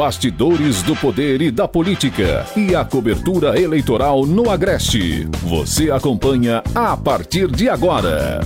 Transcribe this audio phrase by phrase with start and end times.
[0.00, 5.28] Bastidores do poder e da política e a cobertura eleitoral no Agreste.
[5.42, 8.40] Você acompanha a partir de agora.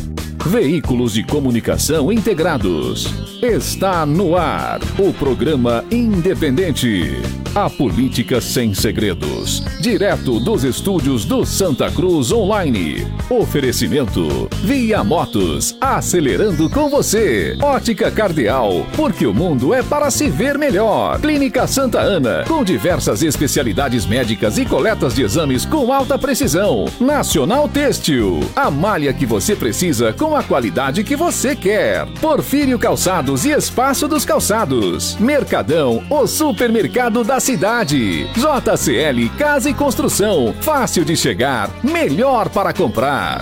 [0.47, 3.07] Veículos de comunicação integrados.
[3.43, 7.13] Está no ar o programa independente.
[7.55, 9.63] A política sem segredos.
[9.81, 13.07] Direto dos estúdios do Santa Cruz Online.
[13.31, 15.77] Oferecimento Via Motos.
[15.81, 17.57] Acelerando com você.
[17.63, 18.85] Ótica Cardeal.
[18.97, 21.21] Porque o mundo é para se ver melhor.
[21.21, 22.45] Clínica Santa Ana.
[22.47, 26.87] Com diversas especialidades médicas e coletas de exames com alta precisão.
[27.01, 28.41] Nacional Têxtil.
[28.57, 32.07] A malha que você precisa com a qualidade que você quer.
[32.21, 35.17] Porfírio Calçados e Espaço dos Calçados.
[35.17, 38.25] Mercadão, o supermercado da cidade.
[38.35, 40.55] JCL Casa e Construção.
[40.61, 43.41] Fácil de chegar, melhor para comprar.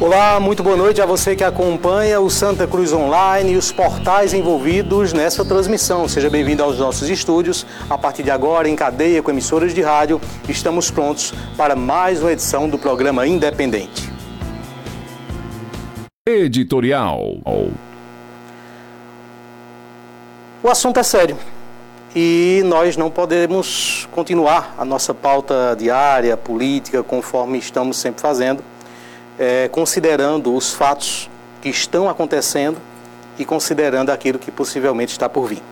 [0.00, 4.32] Olá, muito boa noite a você que acompanha o Santa Cruz Online e os portais
[4.32, 6.06] envolvidos nessa transmissão.
[6.06, 7.66] Seja bem-vindo aos nossos estúdios.
[7.90, 12.30] A partir de agora, em cadeia com emissoras de rádio, estamos prontos para mais uma
[12.30, 14.08] edição do programa Independente.
[16.28, 17.20] Editorial.
[20.62, 21.36] O assunto é sério
[22.14, 28.62] e nós não podemos continuar a nossa pauta diária, política, conforme estamos sempre fazendo
[29.38, 31.30] é, considerando os fatos
[31.62, 32.78] que estão acontecendo
[33.38, 35.62] e considerando aquilo que possivelmente está por vir.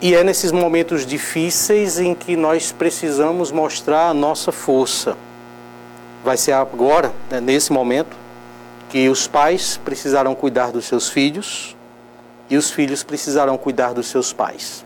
[0.00, 5.14] E é nesses momentos difíceis em que nós precisamos mostrar a nossa força.
[6.24, 8.16] Vai ser agora, né, nesse momento,
[8.88, 11.76] que os pais precisarão cuidar dos seus filhos
[12.48, 14.84] e os filhos precisarão cuidar dos seus pais.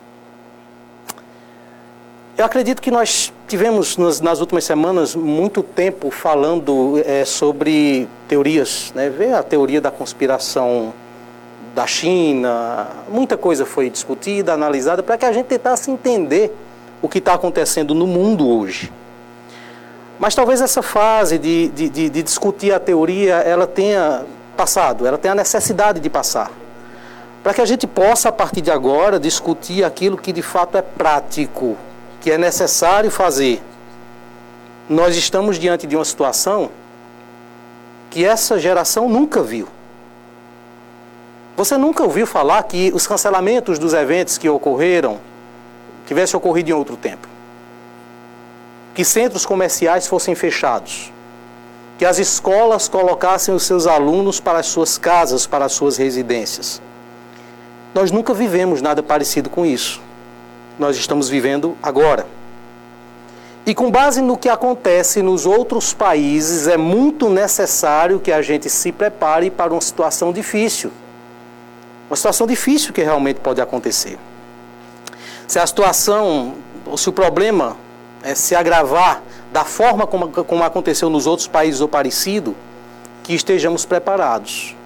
[2.37, 8.91] Eu acredito que nós tivemos nas, nas últimas semanas muito tempo falando é, sobre teorias,
[8.93, 9.09] né?
[9.09, 10.93] Ver a teoria da conspiração
[11.77, 16.53] da China, muita coisa foi discutida, analisada, para que a gente tentasse entender
[17.01, 18.93] o que está acontecendo no mundo hoje.
[20.19, 24.25] Mas talvez essa fase de, de, de, de discutir a teoria, ela tenha
[24.57, 26.51] passado, ela tenha a necessidade de passar.
[27.45, 30.83] Para que a gente possa, a partir de agora, discutir aquilo que de fato é
[30.83, 31.77] prático,
[32.25, 33.63] que é necessário fazer.
[34.89, 36.71] Nós estamos diante de uma situação
[38.09, 39.69] que essa geração nunca viu.
[41.55, 45.21] Você nunca ouviu falar que os cancelamentos dos eventos que ocorreram
[46.07, 47.29] tivessem ocorrido em outro tempo.
[48.95, 51.13] Que centros comerciais fossem fechados.
[51.99, 56.81] Que as escolas colocassem os seus alunos para as suas casas, para as suas residências.
[57.93, 60.03] Nós nunca vivemos nada parecido com isso
[60.79, 62.27] nós estamos vivendo agora.
[63.67, 68.69] E com base no que acontece nos outros países, é muito necessário que a gente
[68.69, 70.91] se prepare para uma situação difícil.
[72.11, 74.19] Uma situação difícil que realmente pode acontecer.
[75.49, 76.55] Se a situação,
[76.85, 77.77] ou se o problema
[78.23, 79.23] é se agravar
[79.53, 82.55] da forma como, como aconteceu nos outros países ou parecido,
[83.23, 84.77] que estejamos preparados.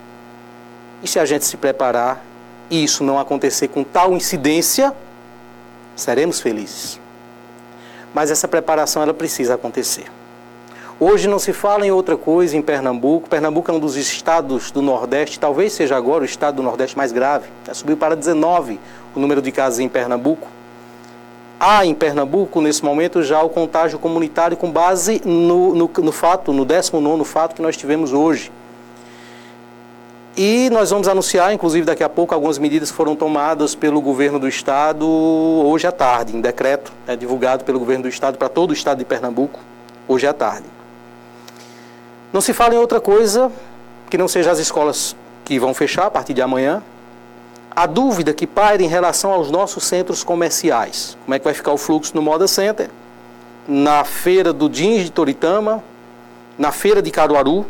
[1.03, 2.23] E se a gente se preparar
[2.71, 4.95] e isso não acontecer com tal incidência,
[6.01, 7.01] seremos felizes.
[8.15, 10.07] Mas essa preparação ela precisa acontecer.
[11.01, 13.29] Hoje não se fala em outra coisa em Pernambuco.
[13.29, 17.13] Pernambuco é um dos estados do Nordeste, talvez seja agora o estado do Nordeste mais
[17.13, 17.49] grave.
[17.73, 18.81] Subiu para 19
[19.15, 20.49] o número de casos em Pernambuco.
[21.61, 26.53] Há em Pernambuco, nesse momento, já o contágio comunitário com base no, no, no fato,
[26.53, 28.51] no 19 fato que nós tivemos hoje.
[30.41, 34.39] E nós vamos anunciar, inclusive daqui a pouco, algumas medidas que foram tomadas pelo governo
[34.39, 38.71] do estado hoje à tarde, em decreto é, divulgado pelo governo do estado para todo
[38.71, 39.59] o estado de Pernambuco,
[40.07, 40.67] hoje à tarde.
[42.33, 43.51] Não se fala em outra coisa
[44.09, 46.85] que não seja as escolas que vão fechar a partir de amanhã.
[47.75, 51.19] A dúvida que paira em relação aos nossos centros comerciais.
[51.25, 52.91] Como é que vai ficar o fluxo no Moda Center?
[53.67, 55.83] Na feira do Jeans de Toritama,
[56.57, 57.67] na feira de Caruaru,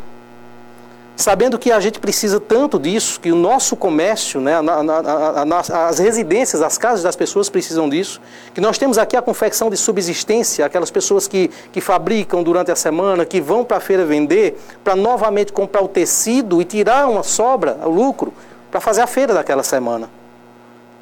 [1.19, 5.87] sabendo que a gente precisa tanto disso, que o nosso comércio, né, a, a, a,
[5.89, 8.21] as residências, as casas das pessoas precisam disso,
[8.53, 12.75] que nós temos aqui a confecção de subsistência, aquelas pessoas que, que fabricam durante a
[12.75, 17.21] semana, que vão para a feira vender, para novamente comprar o tecido e tirar uma
[17.21, 18.33] sobra, o lucro,
[18.71, 20.09] para fazer a feira daquela semana.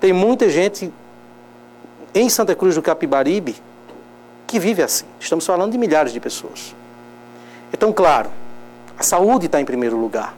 [0.02, 0.92] Tem muita gente
[2.12, 3.56] em Santa Cruz do Capibaribe
[4.48, 5.06] que vive assim.
[5.20, 6.74] Estamos falando de milhares de pessoas.
[7.72, 8.32] Então, claro,
[8.98, 10.36] a saúde está em primeiro lugar.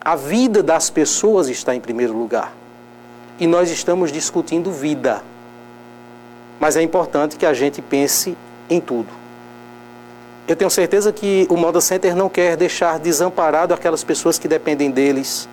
[0.00, 2.52] A vida das pessoas está em primeiro lugar.
[3.38, 5.22] E nós estamos discutindo vida.
[6.58, 8.36] Mas é importante que a gente pense
[8.70, 9.08] em tudo.
[10.48, 14.90] Eu tenho certeza que o Moda Center não quer deixar desamparado aquelas pessoas que dependem
[14.90, 15.48] deles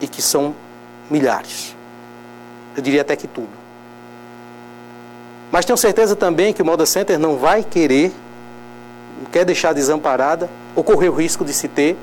[0.00, 0.54] e que são
[1.10, 1.76] milhares.
[2.76, 3.48] Eu diria até que tudo.
[5.52, 8.12] Mas tenho certeza também que o Moda Center não vai querer,
[9.22, 11.96] não quer deixar desamparada, ou correr o risco de se ter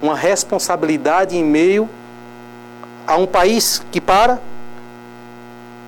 [0.00, 1.88] uma responsabilidade em meio
[3.06, 4.40] a um país que para,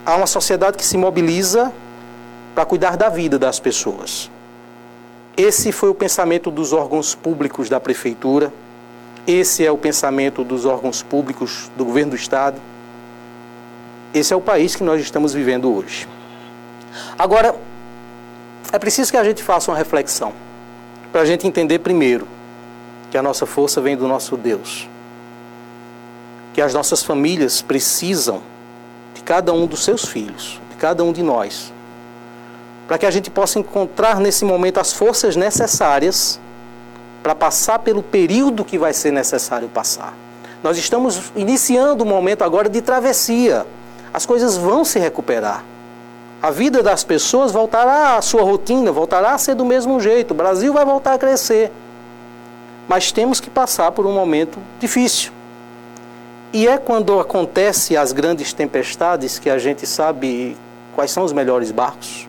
[0.07, 1.73] a uma sociedade que se mobiliza
[2.55, 4.31] para cuidar da vida das pessoas.
[5.37, 8.53] Esse foi o pensamento dos órgãos públicos da prefeitura,
[9.27, 12.61] esse é o pensamento dos órgãos públicos do governo do estado.
[14.13, 16.07] Esse é o país que nós estamos vivendo hoje.
[17.19, 17.57] Agora,
[18.71, 20.44] é preciso que a gente faça uma reflexão
[21.15, 22.27] para a gente entender primeiro
[23.09, 24.89] que a nossa força vem do nosso Deus,
[26.53, 28.43] que as nossas famílias precisam
[29.15, 31.73] de cada um dos seus filhos, de cada um de nós,
[32.89, 36.41] para que a gente possa encontrar nesse momento as forças necessárias
[37.23, 40.15] para passar pelo período que vai ser necessário passar.
[40.65, 43.65] Nós estamos iniciando um momento agora de travessia.
[44.13, 45.65] As coisas vão se recuperar.
[46.45, 50.33] A vida das pessoas voltará à sua rotina, voltará a ser do mesmo jeito.
[50.33, 51.73] O Brasil vai voltar a crescer.
[52.87, 55.33] Mas temos que passar por um momento difícil.
[56.53, 60.55] E é quando acontecem as grandes tempestades que a gente sabe
[60.95, 62.29] quais são os melhores barcos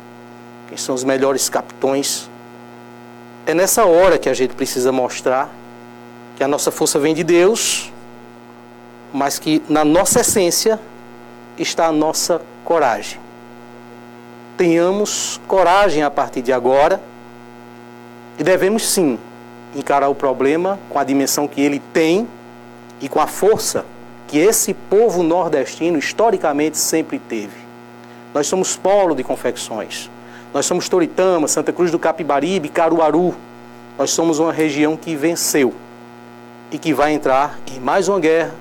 [0.69, 2.29] quem são os melhores capitões.
[3.45, 5.49] É nessa hora que a gente precisa mostrar
[6.37, 7.91] que a nossa força vem de Deus,
[9.13, 10.79] mas que na nossa essência
[11.57, 13.24] está a nossa coragem.
[14.57, 17.01] Tenhamos coragem a partir de agora
[18.39, 19.19] e devemos sim
[19.75, 22.27] encarar o problema com a dimensão que ele tem
[23.01, 23.85] e com a força
[24.27, 27.65] que esse povo nordestino historicamente sempre teve.
[28.33, 30.09] Nós somos polo de confecções.
[30.53, 33.35] Nós somos Toritama, Santa Cruz do Capibaribe, Caruaru.
[33.97, 35.73] Nós somos uma região que venceu
[36.71, 38.55] e que vai entrar em mais uma guerra,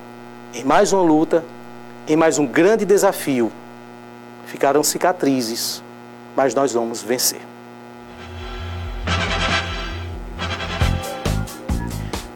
[0.53, 1.45] em mais uma luta,
[2.09, 3.51] em mais um grande desafio.
[4.47, 5.83] Ficarão cicatrizes,
[6.37, 7.41] mas nós vamos vencer.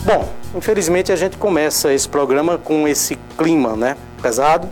[0.05, 4.69] Bom, infelizmente a gente começa esse programa com esse clima, né, pesado.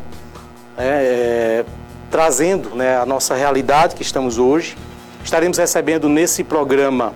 [0.78, 1.64] É, é,
[2.10, 4.76] trazendo né, a nossa realidade que estamos hoje.
[5.24, 7.14] Estaremos recebendo nesse programa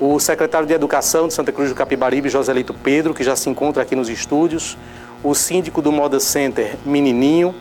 [0.00, 3.48] o secretário de Educação de Santa Cruz do Capibaribe, José Leito Pedro, que já se
[3.48, 4.76] encontra aqui nos estúdios,
[5.22, 7.54] o síndico do Moda Center, Menininho,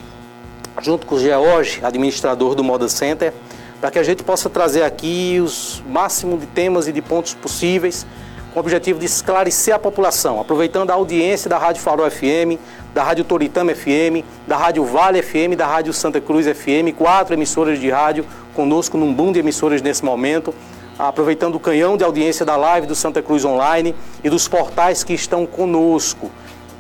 [0.82, 3.34] junto com o George, administrador do Moda Center,
[3.80, 8.06] para que a gente possa trazer aqui os máximo de temas e de pontos possíveis
[8.54, 12.60] com o objetivo de esclarecer a população, aproveitando a audiência da Rádio Farol FM,
[12.94, 17.80] da Rádio Toritama FM, da Rádio Vale FM, da Rádio Santa Cruz FM, quatro emissoras
[17.80, 20.54] de rádio conosco num boom de emissoras nesse momento,
[21.00, 25.14] aproveitando o canhão de audiência da live do Santa Cruz Online e dos portais que
[25.14, 26.30] estão conosco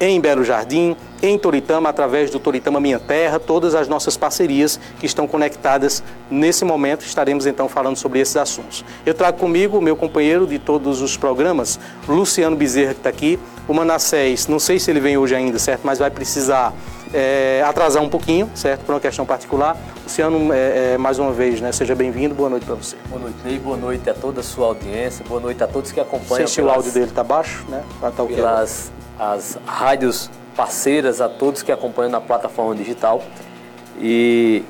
[0.01, 5.05] em Belo Jardim, em Toritama, através do Toritama Minha Terra, todas as nossas parcerias que
[5.05, 7.05] estão conectadas nesse momento.
[7.05, 8.83] Estaremos então falando sobre esses assuntos.
[9.05, 13.39] Eu trago comigo o meu companheiro de todos os programas, Luciano Bezerra, que está aqui.
[13.67, 15.81] O Manassés, não sei se ele vem hoje ainda, certo?
[15.83, 16.73] Mas vai precisar
[17.13, 18.83] é, atrasar um pouquinho, certo?
[18.83, 19.77] Por uma questão particular.
[20.03, 21.71] Luciano, é, é, mais uma vez, né?
[21.71, 22.97] Seja bem-vindo, boa noite para você.
[23.07, 25.99] Boa noite, Ney, boa noite a toda a sua audiência, boa noite a todos que
[25.99, 26.47] acompanham.
[26.47, 27.83] Sei se o áudio dele está baixo, né?
[28.03, 28.91] Estar o pelas
[29.21, 33.21] as rádios parceiras, a todos que acompanham na plataforma digital.
[33.99, 34.63] E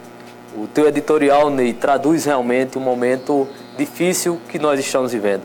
[0.57, 5.43] o teu editorial, Ney, traduz realmente um momento difícil que nós estamos vivendo.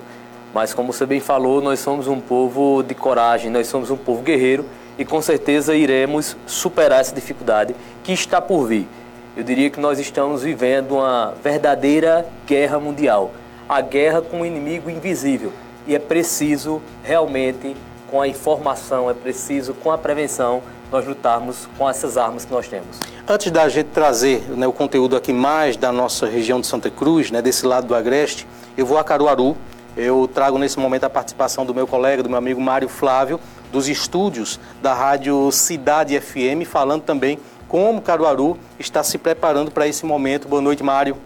[0.53, 4.23] Mas como você bem falou, nós somos um povo de coragem, nós somos um povo
[4.23, 4.65] guerreiro
[4.99, 8.89] e com certeza iremos superar essa dificuldade que está por vir.
[9.37, 13.31] Eu diria que nós estamos vivendo uma verdadeira guerra mundial,
[13.69, 15.53] a guerra com um inimigo invisível
[15.87, 17.77] e é preciso realmente
[18.11, 22.69] com a informação, é preciso, com a prevenção, nós lutarmos com essas armas que nós
[22.69, 22.99] temos.
[23.29, 27.31] Antes da gente trazer né, o conteúdo aqui mais da nossa região de Santa Cruz,
[27.31, 28.47] né, desse lado do Agreste,
[28.77, 29.57] eu vou a Caruaru.
[29.97, 33.41] Eu trago nesse momento a participação do meu colega, do meu amigo Mário Flávio,
[33.73, 40.05] dos estúdios da Rádio Cidade FM, falando também como Caruaru está se preparando para esse
[40.05, 40.47] momento.
[40.47, 41.17] Boa noite, Mário.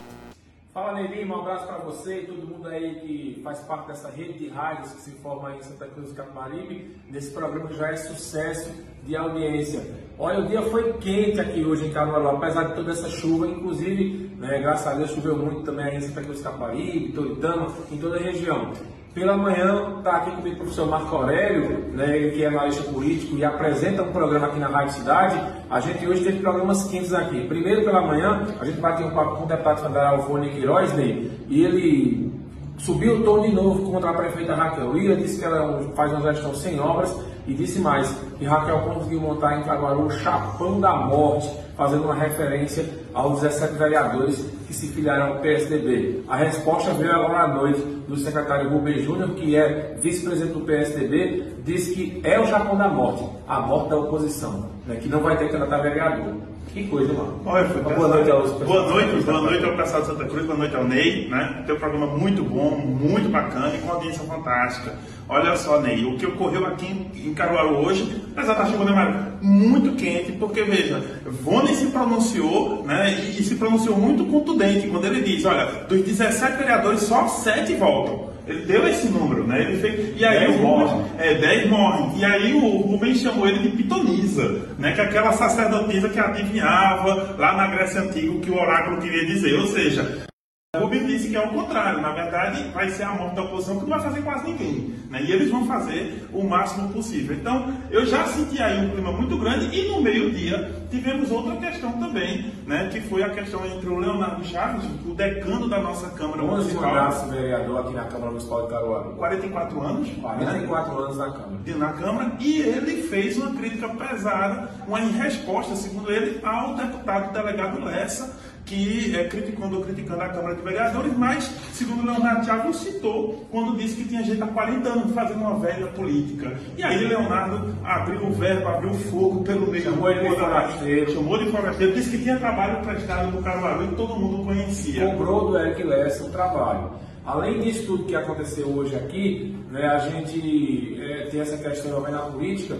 [0.72, 4.38] Fala Nevinho, um abraço para você e todo mundo aí que faz parte dessa rede
[4.38, 7.88] de rádios que se forma aí em Santa Cruz do Capibaribe, nesse programa que já
[7.88, 8.70] é sucesso
[9.04, 9.82] de audiência.
[10.16, 14.30] Olha, o dia foi quente aqui hoje em Caruaru, apesar de toda essa chuva, inclusive,
[14.36, 17.98] né, graças a Deus choveu muito também aí em Santa Cruz do Capibaribe, Toritama, em
[17.98, 18.72] toda a região.
[19.12, 23.44] Pela manhã está aqui comigo o professor Marco Aurélio, né, que é analista político e
[23.44, 25.40] apresenta um programa aqui na Rádio Cidade.
[25.68, 27.44] A gente hoje teve programas quentes aqui.
[27.48, 31.28] Primeiro pela manhã, a gente bateu um papo com o deputado federal Fone Queiroz, né,
[31.48, 32.32] e ele
[32.78, 36.32] subiu o tom de novo contra a prefeita Raquel Ira, disse que ela faz uma
[36.32, 37.12] gestão sem obras
[37.48, 41.50] e disse mais que Raquel conseguiu montar em Caguaru o chapão da morte,
[41.80, 42.84] fazendo uma referência
[43.14, 46.22] aos 17 vereadores que se filiaram ao PSDB.
[46.28, 51.54] A resposta veio agora à noite do secretário Rubem Júnior, que é vice-presidente do PSDB,
[51.64, 55.38] disse que é o chapão da morte, a morte da oposição, né, que não vai
[55.38, 56.34] ter que candidatar vereador.
[56.72, 57.40] Que coisa, mano.
[57.44, 60.56] Olha, foi boa noite aos Boa noite, boa noite ao pessoal de Santa Cruz, boa
[60.56, 61.64] noite ao Ney, né?
[61.66, 64.94] Tem um programa muito bom, muito bacana e com audiência fantástica.
[65.28, 66.86] Olha só, Ney, o que ocorreu aqui
[67.24, 71.02] em Caruaru hoje, apesar da chuva demorada, muito quente, porque veja,
[71.42, 73.14] Vone se pronunciou, né?
[73.14, 77.74] E, e se pronunciou muito contundente quando ele diz, olha, dos 17 vereadores, só 7
[77.74, 78.29] voltam.
[78.50, 79.62] Ele deu esse número, né?
[79.62, 81.06] Ele fez, e aí 10 o Rubens.
[81.18, 82.18] É, 10 morrem.
[82.18, 84.92] E aí o Rubens chamou ele de pitonisa, né?
[84.92, 89.24] Que é aquela sacerdotisa que adivinhava lá na Grécia Antiga o que o oráculo queria
[89.26, 89.54] dizer.
[89.58, 90.29] Ou seja,
[90.76, 93.82] Rubens disse que é o contrário, na verdade vai ser a morte da oposição que
[93.82, 95.20] não vai fazer quase ninguém, né?
[95.20, 97.34] e eles vão fazer o máximo possível.
[97.34, 101.90] Então eu já senti aí um clima muito grande e no meio-dia tivemos outra questão
[101.94, 102.88] também, né?
[102.88, 106.82] que foi a questão entre o Leonardo Chaves, o decano da nossa Câmara Municipal.
[106.82, 109.10] mandasse vereador aqui na Câmara Municipal de Caruaru.
[109.16, 110.08] 44 anos.
[110.20, 111.02] 44 né?
[111.02, 111.50] anos na Câmara.
[111.66, 117.84] Na Câmara, e ele fez uma crítica pesada, uma resposta, segundo ele, ao deputado delegado
[117.84, 118.38] Lessa
[118.70, 123.96] que é, criticando criticando a Câmara de Vereadores, mas, segundo Leonardo Thiago, citou quando disse
[123.96, 126.56] que tinha gente há 40 anos fazendo uma velha política.
[126.78, 129.82] E aí Leonardo abriu o verbo, abriu o fogo pelo meio.
[129.82, 131.12] Chamou ele de forasteiro.
[131.12, 135.04] Chamou de forasteiro, disse que tinha trabalho prestado no Caruaru e todo mundo conhecia.
[135.06, 136.92] Cobrou do Eric Lessa o trabalho.
[137.26, 142.16] Além disso tudo que aconteceu hoje aqui, né, a gente é, tem essa questão envolvendo
[142.16, 142.76] a política,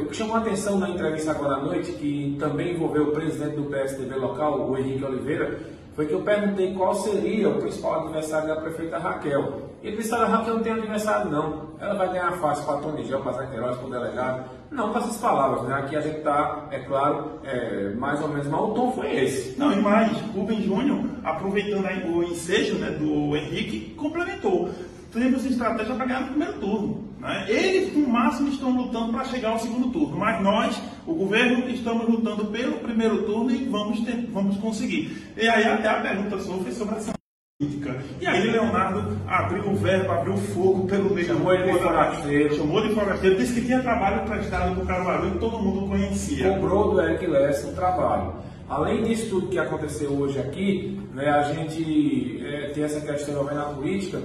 [0.00, 3.56] o que chamou a atenção na entrevista agora à noite, que também envolveu o presidente
[3.56, 5.58] do PSDB local, o Henrique Oliveira,
[5.94, 9.62] foi que eu perguntei qual seria o principal adversário da prefeita Raquel.
[9.82, 11.70] Ele disse, Raquel não tem adversário não.
[11.80, 14.50] Ela vai ganhar fácil para Tony Gel, para Zé Queiroz, para o delegado.
[14.70, 15.74] Não com essas palavras, né?
[15.74, 19.58] Aqui a gente está, é claro, é, mais ou menos, mas o tom foi esse.
[19.58, 24.70] Não, e mais, Rubem Júnior, aproveitando aí o ensejo né, do Henrique, complementou
[25.12, 27.04] temos estratégia para ganhar no primeiro turno.
[27.18, 27.46] Né?
[27.48, 32.08] Eles, no máximo, estão lutando para chegar ao segundo turno, mas nós, o governo, estamos
[32.08, 35.32] lutando pelo primeiro turno e vamos, ter, vamos conseguir.
[35.36, 37.12] E aí até a pergunta sua foi sobre essa
[37.58, 37.96] política.
[38.20, 41.26] E aí Leonardo abriu o verbo, abriu o fogo pelo meio.
[41.26, 42.56] Chamou ele de forasteiro.
[42.56, 46.50] Chamou de forasteiro, disse que tinha trabalho prestado no Caruaru e todo mundo conhecia.
[46.50, 48.34] Cobrou do Eric Lessa o trabalho.
[48.68, 53.60] Além disso tudo que aconteceu hoje aqui, né, a gente é, tem essa questão envolvendo
[53.60, 54.20] a política,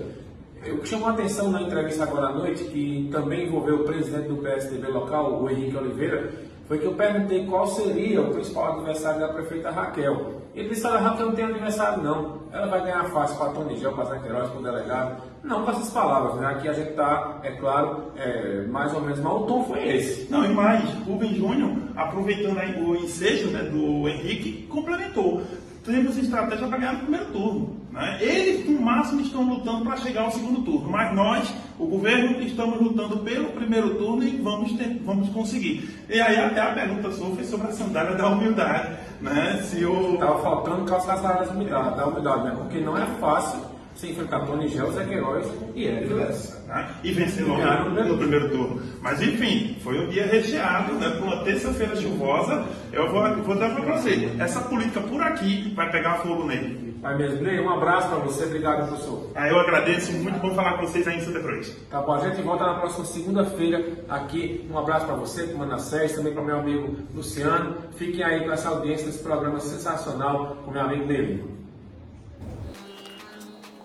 [0.61, 4.37] que chamou a atenção na entrevista agora à noite, que também envolveu o presidente do
[4.37, 6.31] PSDB local, o Henrique Oliveira,
[6.67, 10.41] foi que eu perguntei qual seria o principal adversário da prefeita Raquel.
[10.53, 12.41] Ele disse, olha, Raquel não tem adversário não.
[12.51, 15.23] Ela vai ganhar fácil para Tony Gel, para Zé Queiroz, para o delegado.
[15.43, 16.47] Não com essas palavras, né?
[16.47, 20.31] Aqui a gente está, é claro, é, mais ou menos, mas o tom foi esse.
[20.31, 25.41] Não, e mais, Rubem Júnior, aproveitando aí o ensejo né, do Henrique, complementou
[25.83, 27.81] temos estratégia para ganhar no primeiro turno.
[27.91, 28.17] Né?
[28.21, 32.79] Eles, no máximo, estão lutando para chegar ao segundo turno, mas nós, o governo, estamos
[32.79, 35.89] lutando pelo primeiro turno e vamos, ter, vamos conseguir.
[36.09, 38.97] E aí até a pergunta sua foi sobre a sandália da humildade.
[39.19, 39.61] Né?
[39.63, 40.13] Se o...
[40.13, 42.55] Estava faltando calçar a sandália da humildade, da humildade né?
[42.57, 43.70] porque não é fácil
[44.01, 46.59] se enfrentar Tony Gel, Zé Queiroz e Lessa.
[46.67, 46.89] Né?
[47.03, 48.81] E vencer logo no, no, primeiro turno.
[48.99, 51.11] Mas enfim, foi um dia recheado, né?
[51.11, 52.65] Por uma terça-feira chuvosa.
[52.91, 54.31] Eu vou, vou dar para você.
[54.39, 56.95] Essa política por aqui vai pegar fogo nele.
[56.99, 57.41] Vai mesmo.
[57.41, 58.45] Ney, um abraço para você.
[58.45, 59.27] Obrigado, professor.
[59.35, 60.11] Ah, eu agradeço.
[60.13, 61.75] Muito bom falar com vocês aí em Santa Cruz.
[61.89, 62.13] Tá bom.
[62.13, 64.67] A gente volta na próxima segunda-feira aqui.
[64.71, 67.75] Um abraço para você, para o Manassés, também para o meu amigo Luciano.
[67.97, 71.60] Fiquem aí com essa audiência desse programa sensacional com meu amigo Ney.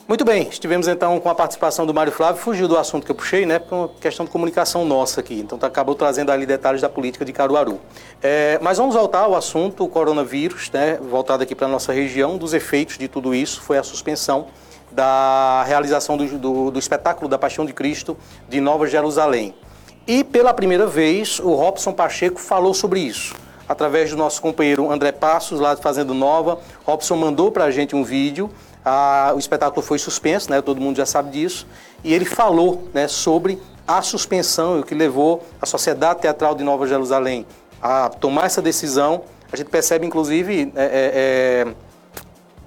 [0.08, 3.14] Muito bem, estivemos então com a participação do Mário Flávio, fugiu do assunto que eu
[3.14, 6.80] puxei, né, por uma questão de comunicação nossa aqui, então tá, acabou trazendo ali detalhes
[6.80, 7.80] da política de Caruaru.
[8.22, 12.34] É, mas vamos voltar ao assunto, o coronavírus, né, voltado aqui para a nossa região,
[12.34, 14.46] um dos efeitos de tudo isso foi a suspensão
[14.92, 18.16] da realização do, do, do espetáculo da Paixão de Cristo
[18.48, 19.56] de Nova Jerusalém.
[20.06, 23.34] E pela primeira vez, o Robson Pacheco falou sobre isso
[23.68, 26.60] através do nosso companheiro André Passos, lá de Fazenda Nova.
[26.84, 28.48] Robson mandou para a gente um vídeo
[29.34, 31.66] o espetáculo foi suspenso, né, todo mundo já sabe disso,
[32.04, 36.86] e ele falou né, sobre a suspensão, o que levou a Sociedade Teatral de Nova
[36.86, 37.46] Jerusalém
[37.80, 39.22] a tomar essa decisão.
[39.52, 41.74] A gente percebe, inclusive, é, é, é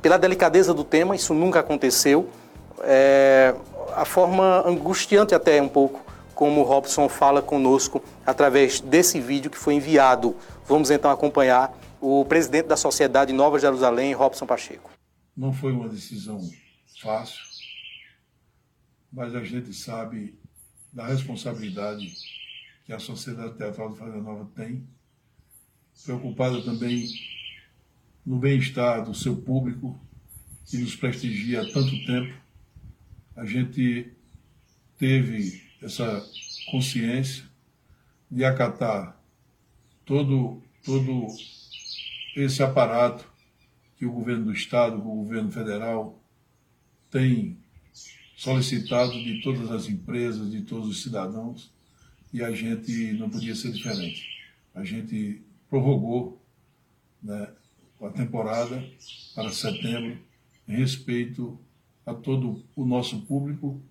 [0.02, 2.30] pela delicadeza do tema, isso nunca aconteceu,
[2.84, 3.54] é,
[3.96, 6.00] a forma angustiante até um pouco,
[6.34, 10.36] como o Robson fala conosco através desse vídeo que foi enviado.
[10.66, 14.99] Vamos então acompanhar o presidente da Sociedade Nova Jerusalém, Robson Pacheco.
[15.40, 16.38] Não foi uma decisão
[17.00, 17.42] fácil.
[19.10, 20.38] mas a gente sabe
[20.92, 22.14] da responsabilidade
[22.86, 24.86] que a Sociedade Teatral de Fazenda Nova tem,
[26.04, 27.08] preocupada também
[28.26, 29.98] no bem-estar do seu público,
[30.66, 32.38] que nos prestigia há tanto tempo.
[33.34, 34.12] A gente
[34.98, 36.22] teve essa
[36.70, 37.46] consciência
[38.30, 39.18] de acatar
[40.06, 41.28] todo, todo
[42.36, 43.29] esse aparato
[44.00, 46.18] que o governo do Estado, o governo federal
[47.12, 47.58] tem
[48.38, 51.70] solicitado de todas as empresas, de todos os cidadãos,
[52.32, 54.26] e a gente não podia ser diferente.
[54.74, 56.42] A gente prorrogou
[57.22, 57.50] né,
[58.02, 58.82] a temporada
[59.36, 60.18] para setembro
[60.66, 61.60] em respeito
[62.06, 63.82] a todo o nosso público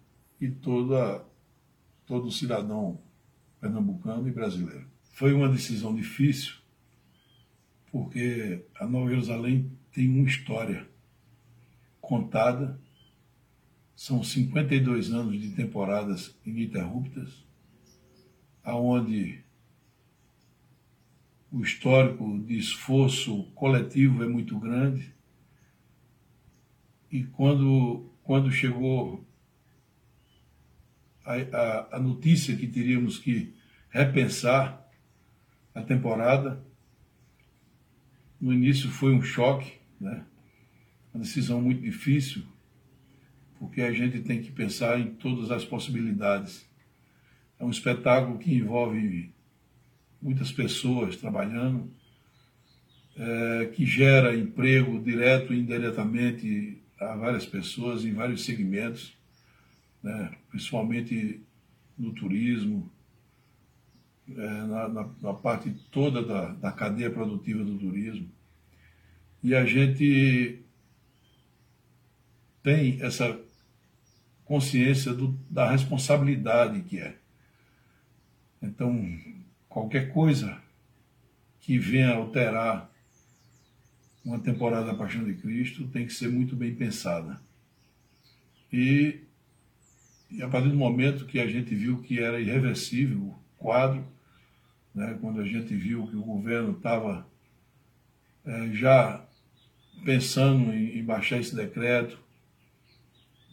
[0.41, 1.23] e toda,
[2.07, 2.99] todo cidadão
[3.61, 4.87] pernambucano e brasileiro.
[5.13, 6.55] Foi uma decisão difícil,
[7.93, 10.89] porque a Nova Jerusalém tem uma história
[12.01, 12.81] contada
[13.97, 17.45] são 52 anos de temporadas ininterruptas,
[18.63, 19.43] aonde
[21.51, 25.13] o histórico de esforço coletivo é muito grande.
[27.11, 29.27] E quando, quando chegou
[31.25, 33.53] a, a, a notícia que teríamos que
[33.91, 34.89] repensar
[35.75, 36.65] a temporada,
[38.41, 40.25] no início foi um choque, né?
[41.13, 42.43] uma decisão muito difícil,
[43.59, 46.69] porque a gente tem que pensar em todas as possibilidades.
[47.59, 49.33] É um espetáculo que envolve
[50.23, 51.91] muitas pessoas trabalhando,
[53.17, 59.17] é, que gera emprego direto e indiretamente a várias pessoas em vários segmentos,
[60.03, 61.41] né, principalmente
[61.97, 62.91] no turismo,
[64.31, 68.31] é, na, na, na, parte toda da, da cadeia produtiva do turismo.
[69.43, 70.63] E a gente
[72.63, 73.39] tem essa
[74.45, 77.17] consciência do, da responsabilidade que é.
[78.61, 79.17] Então,
[79.69, 80.61] qualquer coisa
[81.61, 82.91] que venha alterar
[84.25, 87.41] uma temporada da Paixão de Cristo tem que ser muito bem pensada.
[88.73, 89.21] E,
[90.31, 94.05] e a partir do momento que a gente viu que era irreversível o quadro,
[94.95, 97.27] né, quando a gente viu que o governo estava
[98.45, 99.28] é, já
[100.05, 102.19] pensando em, em, baixar esse decreto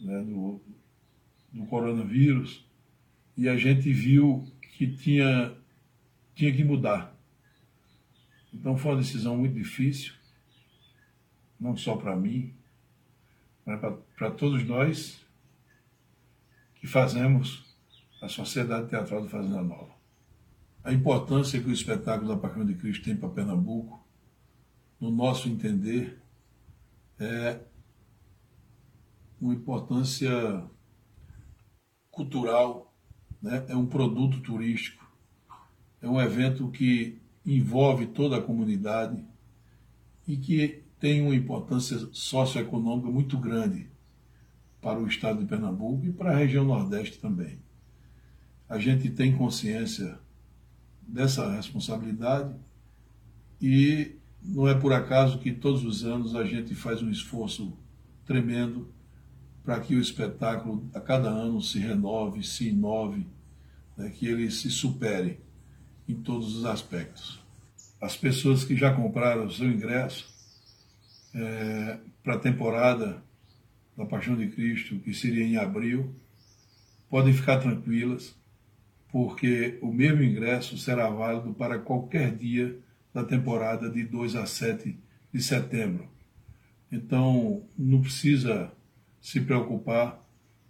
[0.00, 0.60] né, do,
[1.52, 2.64] do coronavírus
[3.36, 5.54] e a gente viu que tinha,
[6.34, 7.14] tinha que mudar.
[8.52, 10.14] Então foi uma decisão muito difícil,
[11.58, 12.54] não só para mim,
[13.64, 13.80] mas
[14.16, 15.20] para todos nós
[16.76, 17.64] que fazemos
[18.22, 19.94] a Sociedade Teatral de Fazenda Nova.
[20.84, 24.04] A importância que o espetáculo da Paixão de Cristo tem para Pernambuco,
[25.00, 26.18] no nosso entender,
[27.18, 27.60] é
[29.40, 30.64] uma importância
[32.10, 32.94] cultural,
[33.42, 33.64] né?
[33.68, 35.04] é um produto turístico,
[36.00, 39.22] é um evento que envolve toda a comunidade
[40.26, 43.88] e que tem uma importância socioeconômica muito grande
[44.80, 47.60] para o estado de Pernambuco e para a região Nordeste também.
[48.68, 50.18] A gente tem consciência
[51.06, 52.54] dessa responsabilidade
[53.60, 54.16] e
[54.46, 57.76] não é por acaso que todos os anos a gente faz um esforço
[58.24, 58.92] tremendo
[59.64, 63.26] para que o espetáculo a cada ano se renove, se inove,
[63.96, 65.40] né, que ele se supere
[66.08, 67.42] em todos os aspectos.
[68.00, 70.32] As pessoas que já compraram o seu ingresso
[71.34, 73.22] é, para a temporada
[73.96, 76.14] da Paixão de Cristo, que seria em abril,
[77.08, 78.36] podem ficar tranquilas,
[79.10, 82.78] porque o mesmo ingresso será válido para qualquer dia
[83.16, 84.94] da temporada de 2 a 7
[85.32, 86.06] de setembro.
[86.92, 88.70] Então, não precisa
[89.22, 90.22] se preocupar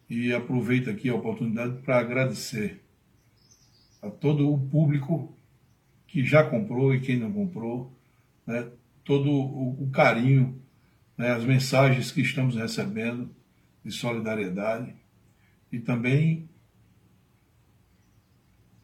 [0.08, 2.84] e aproveito aqui a oportunidade para agradecer
[4.00, 5.36] a todo o público
[6.06, 7.92] que já comprou e quem não comprou,
[8.46, 8.70] né,
[9.02, 10.62] todo o, carinho,
[11.18, 13.28] né, as mensagens que estamos recebendo
[13.84, 14.94] de solidariedade
[15.72, 16.48] e também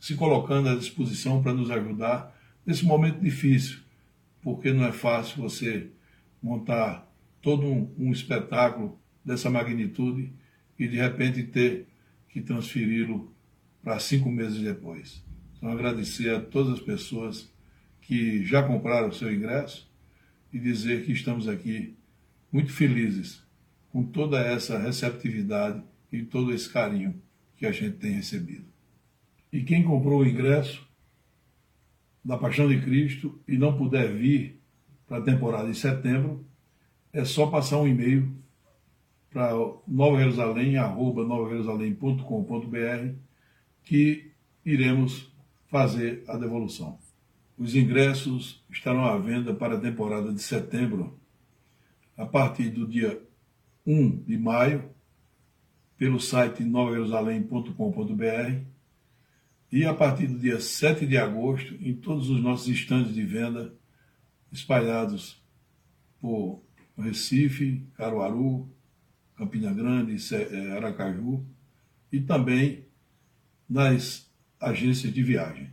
[0.01, 2.32] se colocando à disposição para nos ajudar
[2.67, 3.81] nesse momento difícil,
[4.41, 5.91] porque não é fácil você
[6.43, 10.33] montar todo um, um espetáculo dessa magnitude
[10.79, 11.87] e de repente ter
[12.29, 13.33] que transferi-lo
[13.83, 15.23] para cinco meses depois.
[15.57, 17.53] Então, agradecer a todas as pessoas
[18.01, 19.89] que já compraram o seu ingresso
[20.53, 21.97] e dizer que estamos aqui
[22.51, 23.43] muito felizes
[23.91, 27.21] com toda essa receptividade e todo esse carinho
[27.57, 28.65] que a gente tem recebido.
[29.53, 30.87] E quem comprou o ingresso
[32.25, 34.61] da Paixão de Cristo e não puder vir
[35.07, 36.47] para a temporada de setembro,
[37.13, 38.33] é só passar um e-mail
[39.31, 39.53] para
[39.89, 40.19] Nova
[40.81, 43.15] arroba novajerusalém.com.br,
[43.83, 44.31] que
[44.65, 45.33] iremos
[45.67, 46.99] fazer a devolução.
[47.59, 51.19] Os ingressos estarão à venda para a temporada de setembro,
[52.17, 53.21] a partir do dia
[53.87, 54.91] 1 de maio,
[55.97, 58.73] pelo site novajerusalém.com.br
[59.73, 63.73] e a partir do dia 7 de agosto em todos os nossos estandes de venda
[64.53, 65.43] espalhados
[66.21, 66.63] por
[66.97, 68.69] Recife, Caruaru,
[69.35, 71.43] Campina Grande, eh, Aracaju
[72.13, 72.85] e também
[73.67, 74.31] nas
[74.61, 75.71] agências de viagem.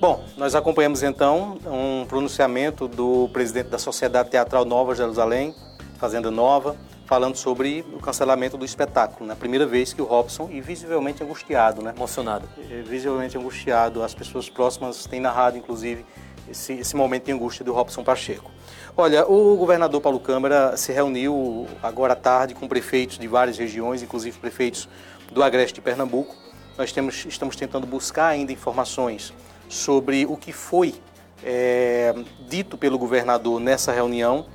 [0.00, 5.52] Bom, nós acompanhamos então um pronunciamento do presidente da Sociedade Teatral Nova Jerusalém,
[5.98, 6.78] Fazenda Nova,
[7.10, 9.26] falando sobre o cancelamento do espetáculo.
[9.26, 9.40] Na né?
[9.40, 11.92] primeira vez que o Robson, e visivelmente angustiado, né?
[11.96, 12.48] Emocionado.
[12.86, 14.04] Visivelmente angustiado.
[14.04, 16.06] As pessoas próximas têm narrado, inclusive,
[16.48, 18.48] esse, esse momento de angústia do Robson Pacheco.
[18.96, 24.04] Olha, o governador Paulo Câmara se reuniu agora à tarde com prefeitos de várias regiões,
[24.04, 24.88] inclusive prefeitos
[25.32, 26.36] do Agreste de Pernambuco.
[26.78, 29.34] Nós temos, estamos tentando buscar ainda informações
[29.68, 30.94] sobre o que foi
[31.42, 32.14] é,
[32.48, 34.46] dito pelo governador nessa reunião.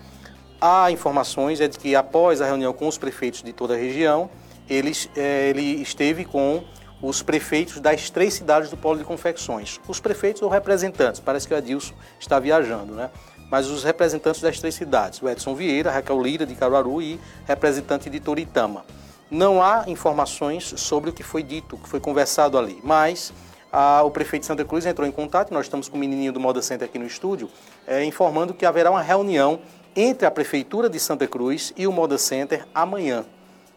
[0.67, 4.27] Há informações é de que após a reunião com os prefeitos de toda a região,
[4.67, 6.63] eles, é, ele esteve com
[7.03, 9.79] os prefeitos das três cidades do polo de confecções.
[9.87, 13.11] Os prefeitos ou representantes, parece que o Adilson está viajando, né?
[13.51, 18.09] Mas os representantes das três cidades, o Edson Vieira, Raquel Lira de Caruaru e representante
[18.09, 18.83] de Toritama.
[19.29, 23.31] Não há informações sobre o que foi dito, o que foi conversado ali, mas
[23.71, 26.39] a, o prefeito de Santa Cruz entrou em contato, nós estamos com o menininho do
[26.39, 27.51] Moda Center aqui no estúdio,
[27.85, 29.59] é, informando que haverá uma reunião
[29.95, 33.25] entre a Prefeitura de Santa Cruz e o Moda Center amanhã,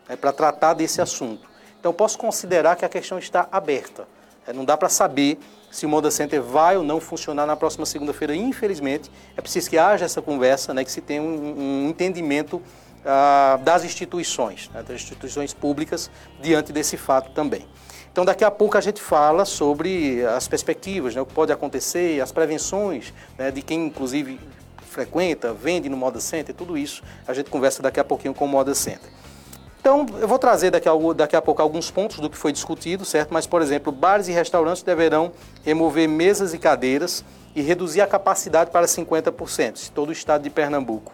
[0.08, 1.48] é, para tratar desse assunto.
[1.78, 4.08] Então, posso considerar que a questão está aberta.
[4.46, 5.38] É, não dá para saber
[5.70, 8.34] se o Moda Center vai ou não funcionar na próxima segunda-feira.
[8.34, 12.60] Infelizmente, é preciso que haja essa conversa, né, que se tenha um, um entendimento
[13.04, 17.66] ah, das instituições, né, das instituições públicas, diante desse fato também.
[18.10, 22.20] Então, daqui a pouco a gente fala sobre as perspectivas, né, o que pode acontecer,
[22.20, 24.40] as prevenções né, de quem, inclusive,
[24.88, 28.48] frequenta, vende no Moda Center, tudo isso a gente conversa daqui a pouquinho com o
[28.48, 29.10] Moda Center.
[29.80, 33.04] Então, eu vou trazer daqui a, daqui a pouco alguns pontos do que foi discutido,
[33.04, 33.32] certo?
[33.32, 35.32] Mas, por exemplo, bares e restaurantes deverão
[35.64, 37.24] remover mesas e cadeiras
[37.54, 41.12] e reduzir a capacidade para 50%, em todo o estado de Pernambuco.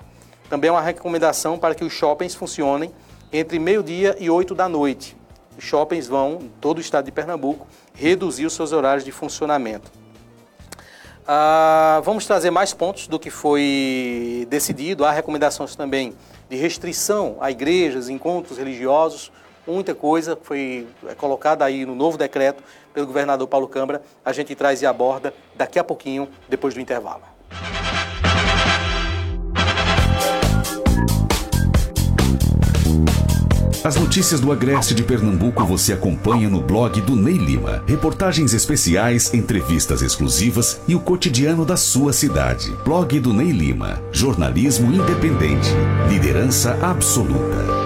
[0.48, 2.90] Também é uma recomendação para que os shoppings funcionem
[3.32, 5.16] entre meio-dia e 8 da noite.
[5.56, 9.90] Os shoppings vão, em todo o estado de Pernambuco, reduzir os seus horários de funcionamento.
[11.26, 15.06] Ah, vamos trazer mais pontos do que foi decidido.
[15.06, 16.14] Há recomendações também
[16.50, 19.32] de restrição a igrejas, encontros religiosos.
[19.66, 24.02] Muita coisa foi é, colocada aí no novo decreto pelo governador Paulo Câmara.
[24.22, 27.33] A gente traz e aborda daqui a pouquinho, depois do intervalo.
[33.82, 37.82] As notícias do Agreste de Pernambuco você acompanha no blog do Ney Lima.
[37.86, 42.72] Reportagens especiais, entrevistas exclusivas e o cotidiano da sua cidade.
[42.84, 44.00] Blog do Ney Lima.
[44.12, 45.68] Jornalismo independente.
[46.08, 47.84] Liderança absoluta.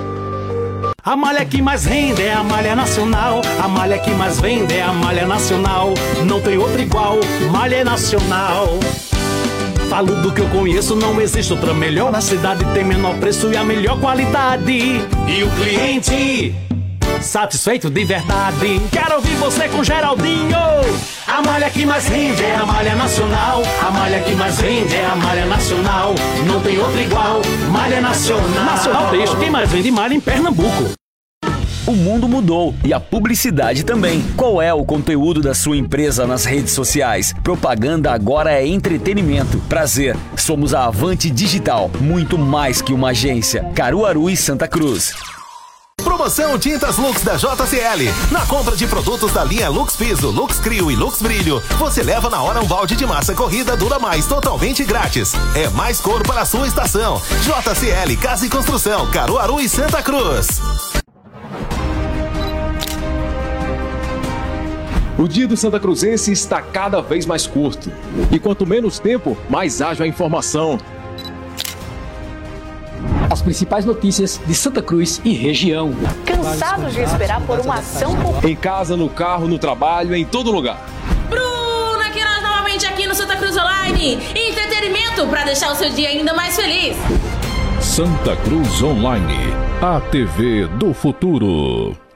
[1.03, 3.41] A malha que mais rende é a malha nacional.
[3.63, 5.95] A malha que mais vende é a malha nacional.
[6.27, 7.19] Não tem outra igual.
[7.51, 8.79] Malha nacional.
[9.89, 12.13] Falo do que eu conheço, não existe outra melhor.
[12.13, 14.73] Na cidade tem menor preço e a melhor qualidade.
[14.73, 16.55] E o cliente
[17.23, 18.81] satisfeito de verdade.
[18.93, 20.57] Quero ouvir você com Geraldinho.
[21.27, 23.63] A malha que mais rende é a malha nacional.
[23.87, 26.15] A malha que mais vende é a malha nacional.
[26.47, 27.43] Não tem outra igual.
[27.71, 28.65] Malha nacional.
[28.65, 30.91] Nacional Texto, quem mais vende malha em Pernambuco.
[31.89, 34.23] O mundo mudou e a publicidade também.
[34.37, 37.35] Qual é o conteúdo da sua empresa nas redes sociais?
[37.43, 39.57] Propaganda agora é entretenimento.
[39.71, 43.65] Prazer, somos a Avante Digital, muito mais que uma agência.
[43.75, 45.15] Caruaru e Santa Cruz.
[46.05, 48.13] Promoção Tintas Lux da JCL.
[48.31, 52.29] Na compra de produtos da linha Lux Piso, Lux Crio e Lux Brilho, você leva
[52.29, 55.33] na hora um balde de massa corrida Dura Mais totalmente grátis.
[55.55, 57.19] É mais cor para a sua estação.
[57.41, 60.61] JCL Casa e Construção, Caruaru e Santa Cruz.
[65.19, 67.91] O dia do Santa Cruzense está cada vez mais curto.
[68.31, 70.79] E quanto menos tempo, mais ágil a informação.
[73.29, 75.93] As principais notícias de Santa Cruz e região.
[76.25, 80.81] Cansados de esperar por uma ação Em casa, no carro, no trabalho, em todo lugar.
[81.29, 84.21] Bruna Queiroz novamente aqui no Santa Cruz Online.
[84.37, 86.97] Entretenimento para deixar o seu dia ainda mais feliz.
[87.81, 89.53] Santa Cruz Online,
[89.83, 92.08] a TV do futuro.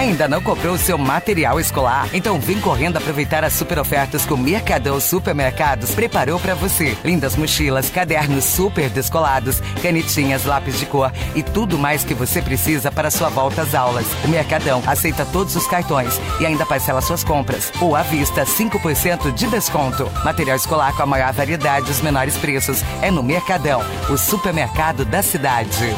[0.00, 2.08] Ainda não comprou o seu material escolar?
[2.14, 6.96] Então vem correndo aproveitar as super ofertas que o Mercadão Supermercados preparou para você.
[7.04, 12.90] Lindas mochilas, cadernos super descolados, canetinhas, lápis de cor e tudo mais que você precisa
[12.90, 14.06] para sua volta às aulas.
[14.24, 17.70] O Mercadão aceita todos os cartões e ainda parcela suas compras.
[17.78, 20.10] Ou à vista, 5% de desconto.
[20.24, 25.04] Material escolar com a maior variedade e os menores preços é no Mercadão, o supermercado
[25.04, 25.94] da cidade.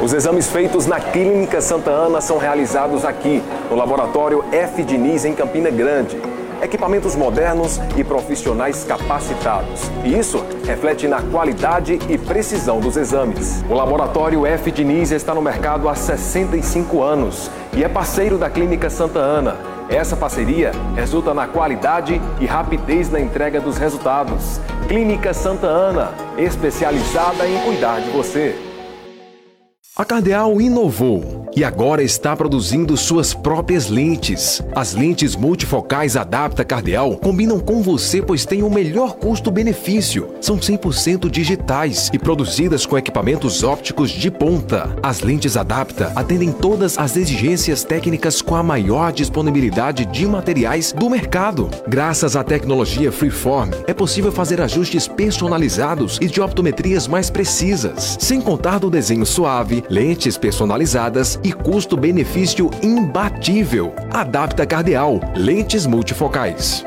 [0.00, 4.84] Os exames feitos na Clínica Santa Ana são realizados aqui, no Laboratório F.
[4.84, 6.16] Diniz, em Campina Grande.
[6.62, 9.90] Equipamentos modernos e profissionais capacitados.
[10.04, 13.64] E isso reflete na qualidade e precisão dos exames.
[13.68, 14.70] O Laboratório F.
[14.70, 19.56] Diniz está no mercado há 65 anos e é parceiro da Clínica Santa Ana.
[19.88, 24.60] Essa parceria resulta na qualidade e rapidez na entrega dos resultados.
[24.86, 28.67] Clínica Santa Ana, especializada em cuidar de você.
[29.98, 34.62] A Cardeal inovou e agora está produzindo suas próprias lentes.
[34.72, 40.28] As lentes multifocais Adapta Cardeal combinam com você pois têm o melhor custo-benefício.
[40.40, 44.96] São 100% digitais e produzidas com equipamentos ópticos de ponta.
[45.02, 51.10] As lentes Adapta atendem todas as exigências técnicas com a maior disponibilidade de materiais do
[51.10, 51.68] mercado.
[51.88, 58.40] Graças à tecnologia Freeform, é possível fazer ajustes personalizados e de optometrias mais precisas, sem
[58.40, 63.94] contar do desenho suave, lentes personalizadas e custo-benefício imbatível.
[64.10, 66.84] Adapta Cardeal, lentes multifocais.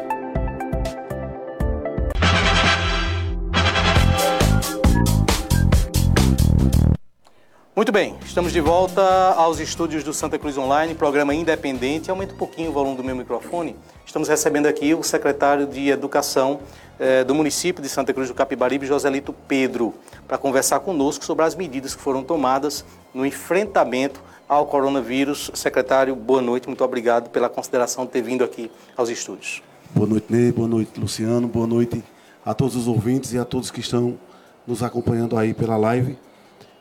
[7.73, 9.01] Muito bem, estamos de volta
[9.33, 12.11] aos estúdios do Santa Cruz Online, programa independente.
[12.11, 13.75] Aumenta um pouquinho o volume do meu microfone.
[14.05, 16.59] Estamos recebendo aqui o secretário de Educação
[16.99, 19.93] eh, do município de Santa Cruz do Capibaribe, Joselito Pedro,
[20.27, 22.83] para conversar conosco sobre as medidas que foram tomadas
[23.13, 25.49] no enfrentamento ao coronavírus.
[25.53, 29.63] Secretário, boa noite, muito obrigado pela consideração de ter vindo aqui aos estúdios.
[29.93, 32.03] Boa noite, Ney, boa noite, Luciano, boa noite
[32.45, 34.17] a todos os ouvintes e a todos que estão
[34.65, 36.17] nos acompanhando aí pela live.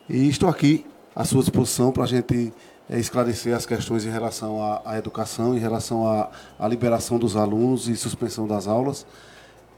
[0.09, 2.51] E estou aqui à sua disposição para a gente
[2.99, 7.87] esclarecer as questões em relação à, à educação, em relação à, à, liberação dos alunos
[7.87, 9.05] e suspensão das aulas.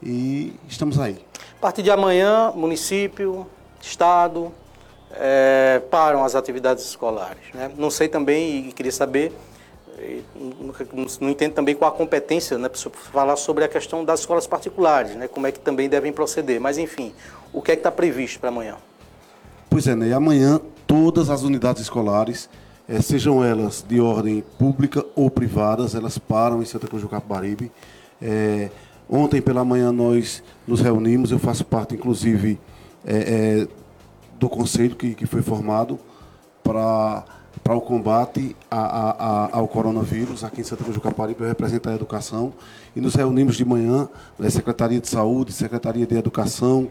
[0.02, 1.24] E estamos aí.
[1.56, 3.46] A partir de amanhã, município,
[3.80, 4.52] estado,
[5.12, 7.42] é, param as atividades escolares.
[7.54, 7.70] Né?
[7.76, 9.32] Não sei também, e queria saber,
[10.34, 14.46] não, não entendo também qual a competência né, para falar sobre a questão das escolas
[14.46, 16.60] particulares, né, como é que também devem proceder.
[16.60, 17.14] Mas, enfim,
[17.52, 18.76] o que é que está previsto para amanhã?
[19.70, 22.48] Pois é, Ney, amanhã todas as unidades escolares,
[22.88, 27.72] eh, sejam elas de ordem pública ou privadas, elas param em Santa Cruz do Capibaribe.
[28.20, 28.70] Eh,
[29.08, 32.60] ontem pela manhã nós nos reunimos, eu faço parte inclusive
[33.06, 33.66] eh,
[34.38, 35.98] do conselho que, que foi formado
[36.62, 37.24] para
[37.62, 41.88] para o combate a, a, ao coronavírus aqui em Santa Cruz do Caparibe, eu represento
[41.88, 42.52] a educação,
[42.94, 44.06] e nos reunimos de manhã,
[44.38, 46.90] né, Secretaria de Saúde, Secretaria de Educação,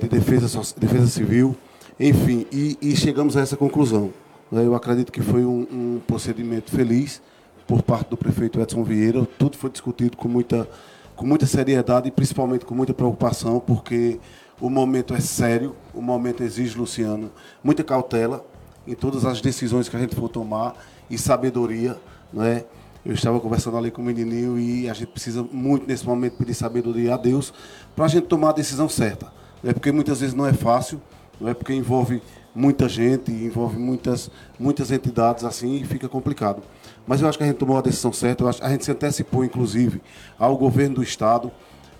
[0.00, 1.54] de Defesa, Defesa Civil,
[2.00, 4.10] enfim, e, e chegamos a essa conclusão.
[4.50, 4.64] Né?
[4.64, 7.20] Eu acredito que foi um, um, procedimento feliz
[7.66, 9.26] por parte do prefeito Edson Vieira.
[9.38, 10.68] Tudo foi discutido com muita,
[11.14, 14.20] com muita seriedade e principalmente com muita preocupação, porque
[14.60, 17.30] o momento é sério, o momento exige, Luciano,
[17.62, 18.44] muita cautela
[18.86, 20.74] em todas as decisões que a gente for tomar
[21.10, 21.96] e sabedoria.
[22.32, 22.64] Né?
[23.04, 26.54] Eu estava conversando ali com o menininho e a gente precisa muito nesse momento pedir
[26.54, 27.52] sabedoria a Deus
[27.94, 29.32] para a gente tomar a decisão certa.
[29.62, 29.72] Né?
[29.72, 31.00] Porque muitas vezes não é fácil
[31.40, 32.22] não é porque envolve
[32.56, 36.62] muita gente, envolve muitas, muitas entidades assim e fica complicado.
[37.06, 38.90] Mas eu acho que a gente tomou a decisão certa, eu acho, a gente se
[38.90, 40.00] antecipou, inclusive,
[40.38, 41.52] ao governo do Estado.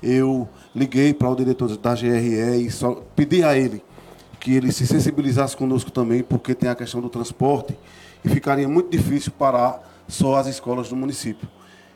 [0.03, 3.83] Eu liguei para o diretor da GRE e só pedi a ele
[4.41, 7.77] que ele se sensibilizasse conosco também, porque tem a questão do transporte
[8.25, 11.49] e ficaria muito difícil parar só as escolas do município.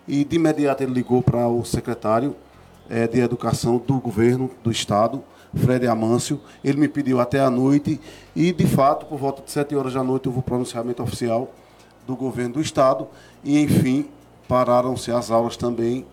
[0.07, 2.37] E de imediato ele ligou para o secretário
[2.89, 5.23] é, de Educação do governo do Estado,
[5.55, 6.41] Fred Amâncio.
[6.63, 8.01] Ele me pediu até a noite
[8.35, 11.51] e, de fato, por volta de 7 horas da noite, houve o pronunciamento oficial
[12.07, 13.09] do governo do Estado
[13.45, 14.09] e, enfim,
[14.49, 16.07] pararam-se as aulas também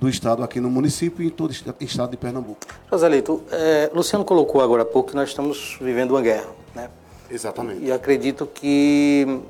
[0.00, 2.60] do Estado aqui no município e em todo o Estado de Pernambuco.
[2.90, 6.90] Joselito, é, Luciano colocou agora há pouco que nós estamos vivendo uma guerra, né?
[7.30, 7.84] Exatamente.
[7.84, 9.40] E acredito que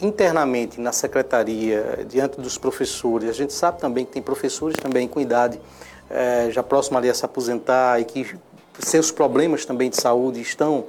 [0.00, 5.20] internamente na secretaria, diante dos professores, a gente sabe também que tem professores também com
[5.20, 5.58] idade
[6.10, 8.36] é, já próximo ali a se aposentar e que
[8.78, 10.84] seus problemas também de saúde estão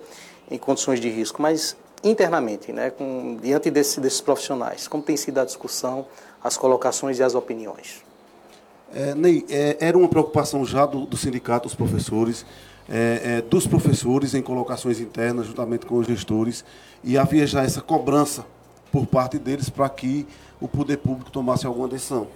[0.49, 5.39] em condições de risco, mas internamente, né, com, diante desse, desses profissionais, como tem sido
[5.39, 6.05] a discussão,
[6.43, 8.03] as colocações e as opiniões?
[8.93, 12.45] É, Ney, é, era uma preocupação já do, do sindicato dos professores.
[12.89, 16.63] é, é, dos professores em colocações internas, juntamente com os gestores,
[17.03, 18.45] e havia já essa cobrança
[18.91, 20.25] por parte deles para que
[20.59, 22.27] o poder público tomasse alguma decisão.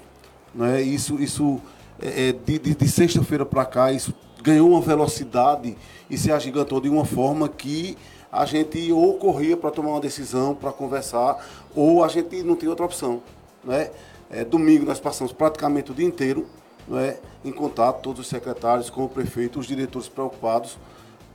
[0.53, 0.81] Né?
[0.81, 1.61] Isso, isso
[2.01, 5.77] é, é de, de, de sexta-feira para cá, isso ganhou uma velocidade
[6.09, 7.97] e se agigantou de uma forma que
[8.31, 12.69] a gente ou corria para tomar uma decisão, para conversar, ou a gente não tinha
[12.69, 13.21] outra opção.
[13.63, 13.91] Né?
[14.29, 16.47] É, domingo nós passamos praticamente o dia inteiro
[16.87, 20.77] né, em contato, todos os secretários com o prefeito, os diretores preocupados,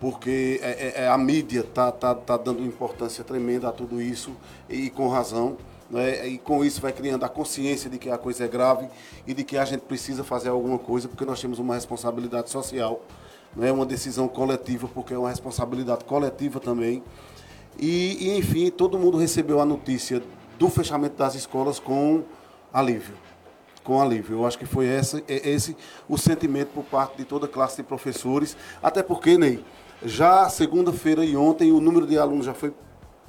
[0.00, 4.32] porque é, é, é a mídia está tá, tá dando importância tremenda a tudo isso
[4.68, 5.56] e com razão.
[5.88, 8.88] Né, e com isso vai criando a consciência de que a coisa é grave
[9.24, 13.04] e de que a gente precisa fazer alguma coisa, porque nós temos uma responsabilidade social,
[13.54, 17.04] não é uma decisão coletiva, porque é uma responsabilidade coletiva também.
[17.78, 20.20] E, e enfim, todo mundo recebeu a notícia
[20.58, 22.24] do fechamento das escolas com
[22.72, 23.26] alívio
[23.86, 24.38] com alívio.
[24.38, 25.76] Eu acho que foi essa, é esse
[26.08, 29.64] o sentimento por parte de toda a classe de professores, até porque, Ney,
[30.04, 32.74] já segunda-feira e ontem o número de alunos já foi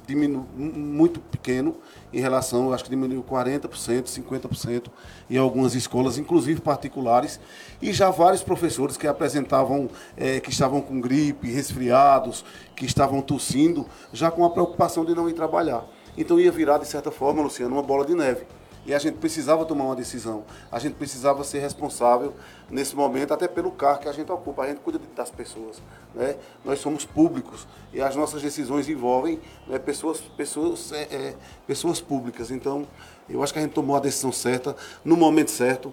[0.06, 1.76] diminu muito pequeno
[2.12, 4.84] em relação, acho que diminuiu 40%, 50%
[5.30, 7.38] em algumas escolas, inclusive particulares,
[7.80, 12.44] e já vários professores que apresentavam, é, que estavam com gripe, resfriados,
[12.74, 15.84] que estavam tossindo, já com a preocupação de não ir trabalhar.
[16.16, 18.44] Então ia virar, de certa forma, Luciano, uma bola de neve.
[18.86, 20.44] E a gente precisava tomar uma decisão.
[20.72, 22.34] A gente precisava ser responsável
[22.70, 24.62] nesse momento, até pelo cargo que a gente ocupa.
[24.62, 25.82] A gente cuida das pessoas.
[26.14, 26.36] Né?
[26.64, 31.34] Nós somos públicos e as nossas decisões envolvem né, pessoas, pessoas, é, é,
[31.66, 32.50] pessoas públicas.
[32.50, 32.86] Então,
[33.28, 35.92] eu acho que a gente tomou a decisão certa, no momento certo,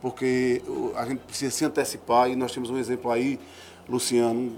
[0.00, 0.62] porque
[0.94, 3.40] a gente precisa se antecipar e nós temos um exemplo aí,
[3.88, 4.56] Luciano,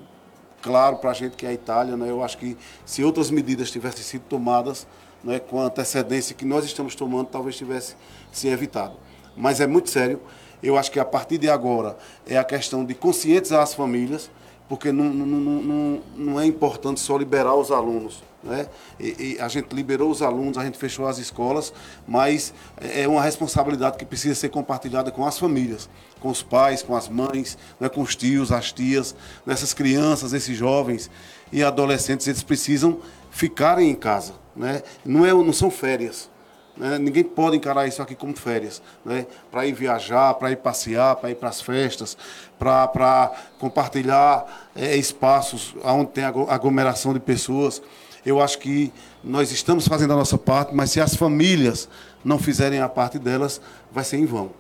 [0.60, 1.96] claro para a gente que é a Itália.
[1.96, 2.10] Né?
[2.10, 4.86] Eu acho que se outras medidas tivessem sido tomadas,
[5.22, 7.94] né, com a antecedência que nós estamos tomando, talvez tivesse
[8.32, 8.94] se evitado.
[9.36, 10.20] Mas é muito sério.
[10.62, 11.96] Eu acho que a partir de agora
[12.26, 14.30] é a questão de conscientizar as famílias,
[14.68, 18.22] porque não, não, não, não é importante só liberar os alunos.
[18.42, 18.66] Né?
[18.98, 21.72] E, e a gente liberou os alunos, a gente fechou as escolas,
[22.06, 25.90] mas é uma responsabilidade que precisa ser compartilhada com as famílias,
[26.20, 29.14] com os pais, com as mães, né, com os tios, as tias,
[29.46, 31.10] essas crianças, esses jovens
[31.52, 32.98] e adolescentes, eles precisam
[33.30, 34.39] ficarem em casa.
[34.54, 34.82] Né?
[35.04, 36.30] Não, é, não são férias.
[36.76, 36.98] Né?
[36.98, 38.82] Ninguém pode encarar isso aqui como férias.
[39.04, 39.26] Né?
[39.50, 42.16] Para ir viajar, para ir passear, para ir para as festas,
[42.58, 47.82] para compartilhar é, espaços onde tem aglomeração de pessoas.
[48.24, 48.92] Eu acho que
[49.24, 51.88] nós estamos fazendo a nossa parte, mas se as famílias
[52.24, 54.50] não fizerem a parte delas, vai ser em vão.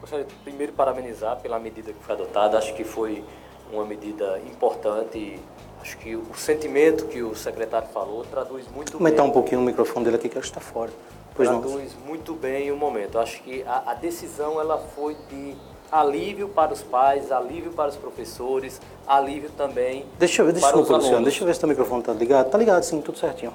[0.00, 2.58] Gostaria de primeiro parabenizar pela medida que foi adotada.
[2.58, 3.24] Acho que foi
[3.72, 5.40] uma medida importante
[5.84, 9.30] Acho que o sentimento que o secretário falou traduz muito Aumentar bem.
[9.30, 10.90] um pouquinho o microfone dele aqui que acho que está fora.
[11.34, 12.06] Pois traduz não.
[12.06, 13.18] muito bem o momento.
[13.18, 15.54] Acho que a, a, decisão ela foi de
[15.92, 20.80] alívio para os pais, alívio para os professores, alívio também deixa eu ver, deixa para
[20.80, 21.22] os alunos.
[21.22, 22.46] Deixa eu ver se o microfone está ligado.
[22.46, 23.52] Está ligado, sim, tudo certinho.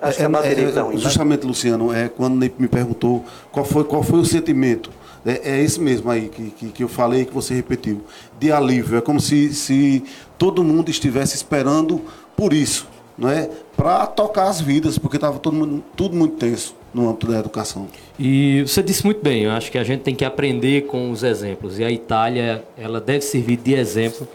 [0.00, 1.48] Acho é, que a bateria é, ruim, Justamente, tá?
[1.48, 4.88] Luciano, é, quando me perguntou qual foi, qual foi o sentimento
[5.24, 8.02] é, é esse mesmo aí que, que, que, eu falei que você repetiu,
[8.38, 8.98] de alívio.
[8.98, 10.04] É como se, se
[10.36, 12.02] todo mundo estivesse esperando
[12.36, 13.48] por isso, não é?
[13.76, 17.88] Para tocar as vidas, porque estava todo mundo, tudo muito tenso no âmbito da educação.
[18.18, 21.22] E você disse muito bem, eu acho que a gente tem que aprender com os
[21.22, 21.78] exemplos.
[21.78, 24.28] E a Itália, ela deve servir de exemplo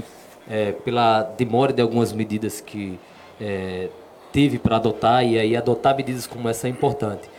[0.50, 3.00] é, pela demora de algumas medidas que
[3.40, 3.90] é,
[4.34, 7.30] teve para adotar, e aí adotar medidas como essa é importante.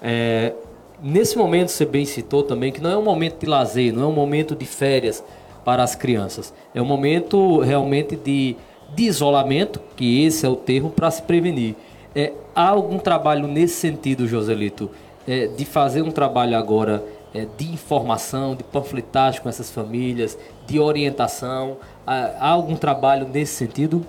[0.00, 0.52] É,
[1.00, 4.06] Nesse momento, você bem citou também que não é um momento de lazer, não é
[4.06, 5.22] um momento de férias
[5.64, 6.52] para as crianças.
[6.74, 8.56] É um momento realmente de,
[8.96, 11.76] de isolamento, que esse é o termo, para se prevenir.
[12.16, 14.90] É, há algum trabalho nesse sentido, Joselito,
[15.26, 20.36] é, de fazer um trabalho agora é, de informação, de panfletagem com essas famílias,
[20.66, 21.76] de orientação?
[22.04, 24.04] Há, algum trabalho nesse sentido?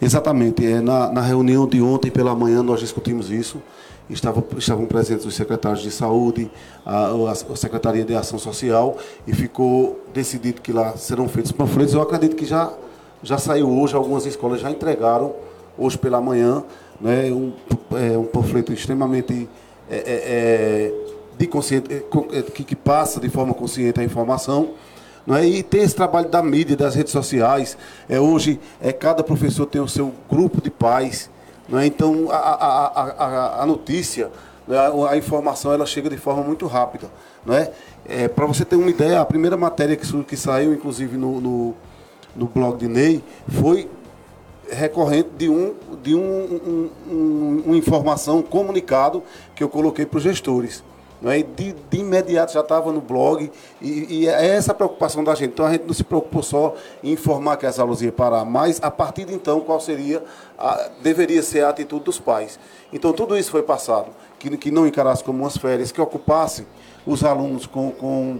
[0.00, 0.64] Exatamente.
[0.64, 3.60] É, na, na reunião de ontem pela manhã nós discutimos isso
[4.10, 6.50] estavam, estavam presentes os secretários de saúde,
[6.84, 8.96] a, a, Secretaria de Ação Social,
[9.26, 11.94] e ficou decidido que lá serão feitos panfletos.
[11.94, 12.72] Eu acredito que já,
[13.22, 15.34] já saiu hoje, algumas escolas já entregaram,
[15.78, 16.62] hoje pela manhã,
[17.00, 17.52] né, um,
[17.92, 19.48] é, um panfleto extremamente
[19.88, 24.70] é, é, é de consciente, é, é, que, que passa de forma consciente a informação.
[25.28, 25.46] É?
[25.46, 27.78] E tem esse trabalho da mídia, das redes sociais.
[28.08, 31.30] É, hoje, é, cada professor tem o seu grupo de pais
[31.78, 31.86] é?
[31.86, 34.30] Então, a, a, a, a notícia,
[34.66, 34.76] né,
[35.08, 37.08] a informação, ela chega de forma muito rápida.
[37.44, 37.70] Né?
[38.06, 41.74] É, Para você ter uma ideia, a primeira matéria que, que saiu, inclusive, no, no,
[42.34, 43.88] no blog de Ney, foi
[44.70, 49.22] recorrente de um de um, um, um, uma informação, um comunicado
[49.54, 50.82] que eu coloquei para os gestores.
[51.20, 51.42] Não é?
[51.42, 53.50] de, de imediato já estava no blog,
[53.80, 55.50] e, e, é essa a preocupação da gente.
[55.50, 58.80] Então a gente não se preocupou só em informar que as aulas iam parar, mas
[58.82, 60.22] a partir de então, qual seria,
[60.58, 62.58] a, deveria ser a atitude dos pais.
[62.90, 64.08] Então tudo isso foi passado,
[64.38, 66.66] que, que não encarasse como umas férias, que ocupasse
[67.06, 68.38] os alunos com, com,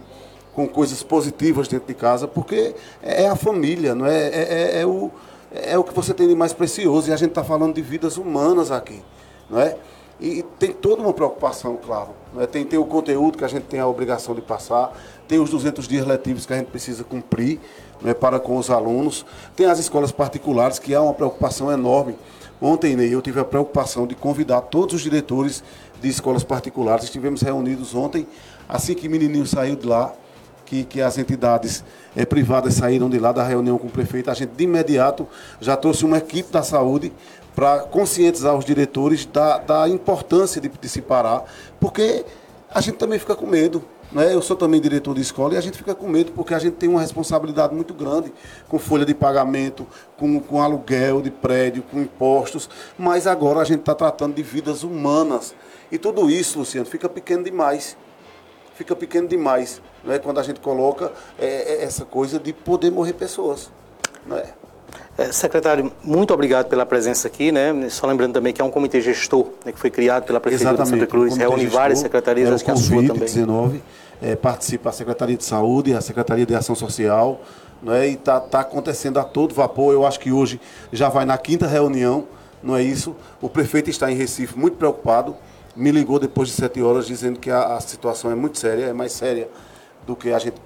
[0.55, 4.47] com coisas positivas dentro de casa, porque é a família, não é, é,
[4.78, 5.11] é, é o,
[5.53, 8.16] é o que você tem de mais precioso, e a gente está falando de vidas
[8.16, 9.03] humanas aqui,
[9.51, 9.76] não é?
[10.18, 12.20] E tem toda uma preocupação, claro.
[12.35, 12.47] Né?
[12.47, 14.93] Tem, tem o conteúdo que a gente tem a obrigação de passar,
[15.26, 17.61] tem os 200 dias letivos que a gente precisa cumprir
[18.03, 19.24] né, para com os alunos,
[19.57, 22.16] tem as escolas particulares, que há uma preocupação enorme.
[22.61, 25.62] Ontem, Ney, eu tive a preocupação de convidar todos os diretores
[26.01, 27.05] de escolas particulares.
[27.05, 28.26] Estivemos reunidos ontem,
[28.68, 30.12] assim que o menininho saiu de lá,
[30.66, 31.83] que, que as entidades
[32.14, 35.26] é, privadas saíram de lá da reunião com o prefeito, a gente de imediato
[35.61, 37.12] já trouxe uma equipe da saúde
[37.57, 41.45] para conscientizar os diretores da, da importância de, de se parar,
[41.81, 42.24] porque
[42.70, 43.83] a gente também fica com medo.
[44.12, 44.35] Né?
[44.35, 46.74] Eu sou também diretor de escola e a gente fica com medo porque a gente
[46.74, 48.33] tem uma responsabilidade muito grande
[48.68, 52.68] com folha de pagamento, com, com aluguel de prédio, com impostos,
[52.99, 55.55] mas agora a gente está tratando de vidas humanas.
[55.91, 57.97] E tudo isso, Luciano, fica pequeno demais.
[58.74, 60.18] Fica pequeno demais né?
[60.18, 63.70] quando a gente coloca é, é essa coisa de poder morrer pessoas.
[64.26, 64.55] Não é?
[65.33, 67.89] Secretário, muito obrigado pela presença aqui, né?
[67.89, 70.95] Só lembrando também que é um comitê gestor né, que foi criado pela Prefeitura Exatamente,
[70.95, 73.25] de Santa Cruz, reúne várias secretarias, é acho que a sua também.
[73.25, 73.83] 19
[74.23, 77.41] é, participa a Secretaria de Saúde, a Secretaria de Ação Social,
[77.83, 78.09] né?
[78.09, 79.93] e está tá acontecendo a todo vapor.
[79.93, 80.61] Eu acho que hoje
[80.93, 82.27] já vai na quinta reunião,
[82.62, 83.16] não é isso?
[83.41, 85.37] O prefeito está em Recife muito preocupado,
[85.75, 88.93] me ligou depois de sete horas dizendo que a, a situação é muito séria, é
[88.93, 89.49] mais séria
[90.07, 90.61] do que a gente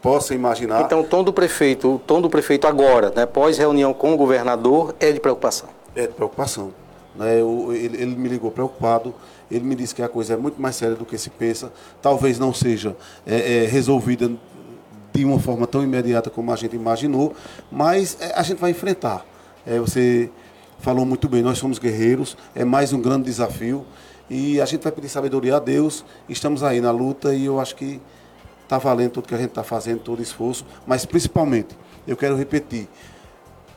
[0.00, 0.82] possa imaginar.
[0.82, 4.16] Então, o tom do prefeito, o tom do prefeito agora, né, pós reunião com o
[4.16, 5.68] governador, é de preocupação.
[5.94, 6.72] É de preocupação.
[7.14, 7.40] Né?
[7.40, 9.14] Eu, ele, ele, me ligou preocupado.
[9.50, 11.72] Ele me disse que a coisa é muito mais séria do que se pensa.
[12.00, 12.96] Talvez não seja
[13.26, 14.30] é, é, resolvida
[15.12, 17.34] de uma forma tão imediata como a gente imaginou,
[17.70, 19.26] mas é, a gente vai enfrentar.
[19.66, 20.30] É, você
[20.78, 23.84] falou muito bem, nós somos guerreiros, é mais um grande desafio
[24.30, 26.04] e a gente vai pedir sabedoria a Deus.
[26.28, 28.00] Estamos aí na luta e eu acho que
[28.70, 32.88] está valendo tudo que a gente está fazendo, todo esforço, mas principalmente, eu quero repetir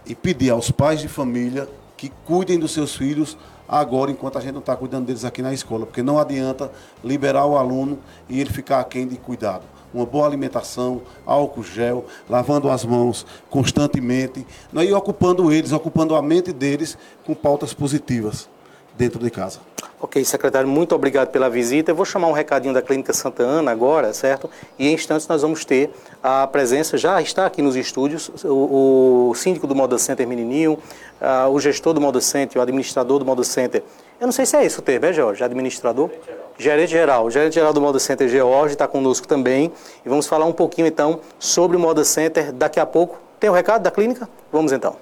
[0.06, 1.68] e pedir aos pais de família
[1.98, 3.36] que cuidem dos seus filhos
[3.68, 6.72] agora, enquanto a gente não está cuidando deles aqui na escola, porque não adianta
[7.04, 7.98] liberar o aluno
[8.30, 9.64] e ele ficar aquém de cuidado.
[9.92, 16.22] Uma boa alimentação, álcool gel, lavando as mãos constantemente, né, e ocupando eles, ocupando a
[16.22, 18.48] mente deles com pautas positivas
[18.98, 19.60] dentro de casa.
[20.00, 21.92] Ok, secretário, muito obrigado pela visita.
[21.92, 24.50] Eu vou chamar um recadinho da Clínica Santa Ana agora, certo?
[24.78, 25.90] E em instantes nós vamos ter
[26.22, 30.74] a presença, já está aqui nos estúdios, o, o síndico do Moda Center Menininho,
[31.22, 33.82] uh, o gestor do Moda Center, o administrador do Moda Center.
[34.20, 35.42] Eu não sei se é isso o termo, é, Jorge?
[35.42, 36.10] Administrador?
[36.58, 37.26] Gerente geral.
[37.26, 39.72] O gerente geral do Moda Center, George, está conosco também.
[40.06, 43.18] E vamos falar um pouquinho, então, sobre o Moda Center daqui a pouco.
[43.40, 44.28] Tem o um recado da clínica?
[44.52, 44.96] Vamos então.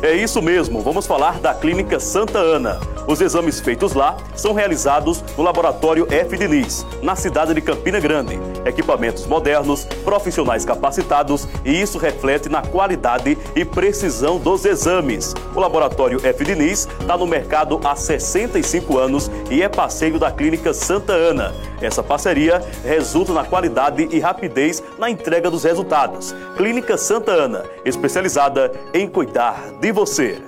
[0.00, 2.78] É isso mesmo, vamos falar da Clínica Santa Ana.
[3.08, 6.36] Os exames feitos lá são realizados no Laboratório F.
[6.36, 8.38] Diniz, na cidade de Campina Grande.
[8.64, 15.34] Equipamentos modernos, profissionais capacitados e isso reflete na qualidade e precisão dos exames.
[15.52, 16.44] O Laboratório F.
[16.44, 21.52] Diniz está no mercado há 65 anos e é parceiro da Clínica Santa Ana.
[21.80, 26.34] Essa parceria resulta na qualidade e rapidez na entrega dos resultados.
[26.56, 30.38] Clínica Santa Ana, especializada em cuidar de você.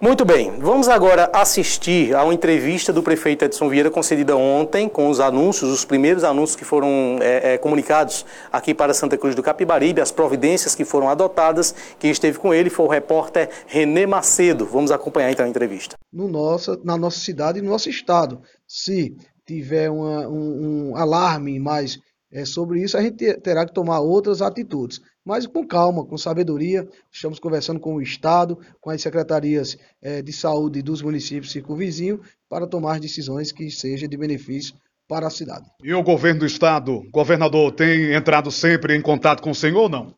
[0.00, 5.10] Muito bem, vamos agora assistir a uma entrevista do prefeito Edson Vieira concedida ontem com
[5.10, 9.42] os anúncios, os primeiros anúncios que foram é, é, comunicados aqui para Santa Cruz do
[9.42, 11.74] Capibaribe, as providências que foram adotadas.
[11.98, 14.64] Quem esteve com ele foi o repórter Renê Macedo.
[14.66, 15.96] Vamos acompanhar então a entrevista.
[16.12, 18.40] No nossa, na nossa cidade e no nosso estado.
[18.68, 21.98] Se tiver uma, um, um, alarme mais
[22.32, 25.00] é, sobre isso, a gente terá que tomar outras atitudes.
[25.28, 30.32] Mas com calma, com sabedoria, estamos conversando com o Estado, com as secretarias é, de
[30.32, 34.74] saúde dos municípios circunvizinhos, para tomar decisões que sejam de benefício
[35.06, 35.66] para a cidade.
[35.84, 39.88] E o governo do Estado, governador, tem entrado sempre em contato com o senhor ou
[39.90, 40.14] não?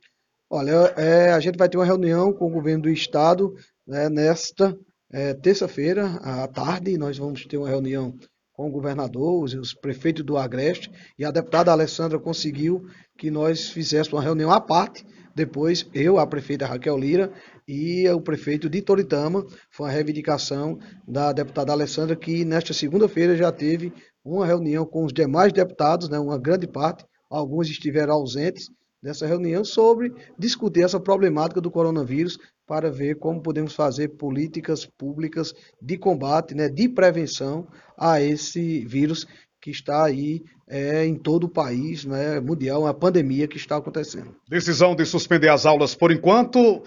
[0.49, 3.53] Olha, é, a gente vai ter uma reunião com o governo do Estado
[3.85, 4.79] né, nesta
[5.13, 6.97] é, terça-feira, à tarde.
[6.97, 8.17] Nós vamos ter uma reunião
[8.61, 12.87] com o governador, os, os prefeitos do Agreste, e a deputada Alessandra conseguiu
[13.21, 15.05] que nós fizéssemos uma reunião à parte.
[15.35, 17.31] Depois, eu, a prefeita Raquel Lira
[17.68, 23.53] e o prefeito de Toritama, foi uma reivindicação da deputada Alessandra, que nesta segunda-feira já
[23.53, 23.93] teve
[24.25, 28.71] uma reunião com os demais deputados, né, uma grande parte, alguns estiveram ausentes
[29.03, 35.53] dessa reunião, sobre discutir essa problemática do coronavírus para ver como podemos fazer políticas públicas
[35.81, 37.68] de combate, né, de prevenção
[37.99, 39.27] a esse vírus
[39.61, 44.35] que está aí é, em todo o país, né, mundial, uma pandemia que está acontecendo.
[44.49, 46.83] Decisão de suspender as aulas por enquanto,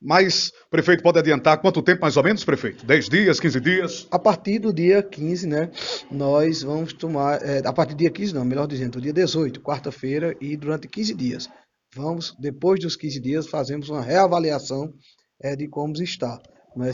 [0.00, 2.84] mas prefeito pode adiantar quanto tempo mais ou menos, prefeito?
[2.84, 4.08] 10 dias, 15 dias?
[4.10, 5.70] A partir do dia 15, né,
[6.10, 9.60] nós vamos tomar, é, a partir do dia 15 não, melhor dizendo, do dia 18,
[9.60, 11.48] quarta-feira e durante 15 dias.
[11.94, 14.92] Vamos, depois dos 15 dias, fazemos uma reavaliação
[15.40, 16.40] é, de como está.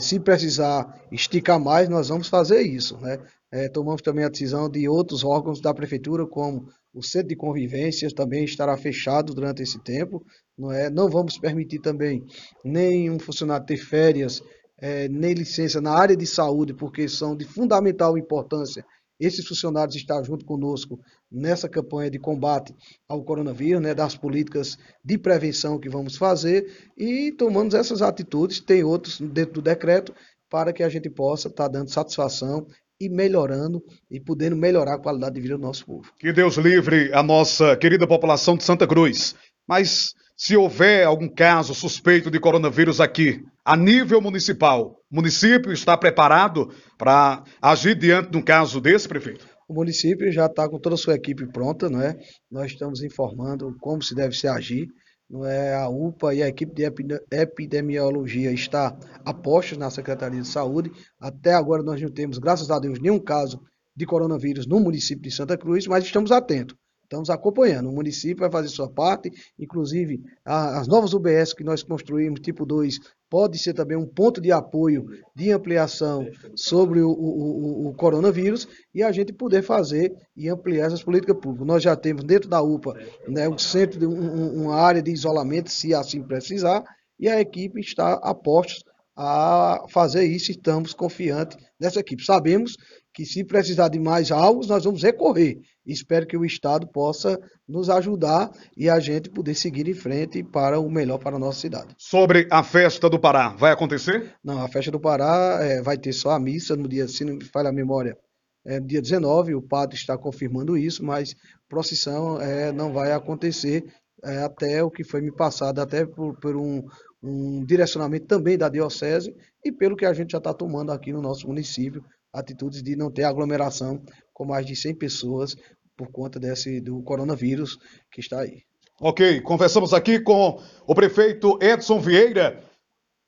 [0.01, 2.97] Se precisar esticar mais, nós vamos fazer isso.
[2.97, 3.19] Né?
[3.57, 8.07] É, tomamos também a decisão de outros órgãos da prefeitura, como o centro de convivência,
[8.13, 10.23] também estará fechado durante esse tempo.
[10.55, 10.91] Não, é?
[10.91, 12.23] não vamos permitir também
[12.63, 14.43] nenhum funcionário ter férias,
[14.79, 18.85] é, nem licença na área de saúde, porque são de fundamental importância
[19.19, 20.99] esses funcionários estar junto conosco
[21.31, 22.75] nessa campanha de combate
[23.09, 28.83] ao coronavírus, né, das políticas de prevenção que vamos fazer e tomamos essas atitudes, tem
[28.83, 30.13] outros dentro do decreto,
[30.47, 32.67] para que a gente possa estar tá dando satisfação
[32.99, 36.11] e melhorando e podendo melhorar a qualidade de vida do nosso povo.
[36.19, 39.35] Que Deus livre a nossa querida população de Santa Cruz.
[39.67, 45.97] Mas se houver algum caso suspeito de coronavírus aqui, a nível municipal, o município está
[45.97, 49.47] preparado para agir diante de um caso desse, prefeito?
[49.67, 52.15] O município já está com toda a sua equipe pronta, não é?
[52.49, 54.87] Nós estamos informando como se deve se agir.
[55.29, 56.83] Não é a UPA e a equipe de
[57.31, 60.91] epidemiologia está a postos na Secretaria de Saúde.
[61.19, 63.61] Até agora nós não temos, graças a Deus, nenhum caso
[63.93, 66.77] de coronavírus no município de Santa Cruz, mas estamos atentos.
[67.07, 67.89] Estamos acompanhando.
[67.89, 72.99] O município vai fazer sua parte, inclusive as novas UBS que nós construímos, tipo 2,
[73.29, 79.01] pode ser também um ponto de apoio, de ampliação sobre o, o, o, coronavírus e
[79.01, 81.65] a gente poder fazer e ampliar essas políticas públicas.
[81.65, 82.93] Nós já temos dentro da UPA
[83.25, 86.83] né, um centro, de, um, uma área de isolamento, se assim precisar,
[87.17, 88.83] e a equipe está a postos
[89.15, 92.23] a fazer isso estamos confiantes nessa equipe.
[92.23, 92.77] Sabemos
[93.17, 95.57] que se precisar de mais algo, nós vamos recorrer.
[95.83, 100.79] Espero que o Estado possa nos ajudar e a gente poder seguir em frente para
[100.79, 101.95] o melhor para a nossa cidade.
[101.97, 104.35] Sobre a festa do Pará, vai acontecer?
[104.43, 107.33] Não, a festa do Pará é, vai ter só a missa no dia, se não
[107.33, 108.15] me falha a memória,
[108.63, 111.33] é, dia 19, o padre está confirmando isso, mas
[111.67, 113.83] procissão é, não vai acontecer
[114.23, 116.83] é, até o que foi me passado, até por, por um,
[117.23, 119.33] um direcionamento também da Diocese
[119.65, 122.05] e pelo que a gente já está tomando aqui no nosso município
[122.37, 124.01] atitudes de não ter aglomeração
[124.33, 125.55] com mais de 100 pessoas
[125.97, 127.77] por conta desse do coronavírus
[128.11, 128.61] que está aí.
[129.01, 132.63] Ok, conversamos aqui com o prefeito Edson Vieira,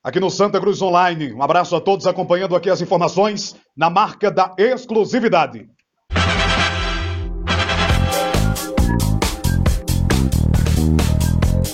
[0.03, 1.33] aqui no Santa Cruz Online.
[1.33, 5.69] Um abraço a todos acompanhando aqui as informações na marca da exclusividade.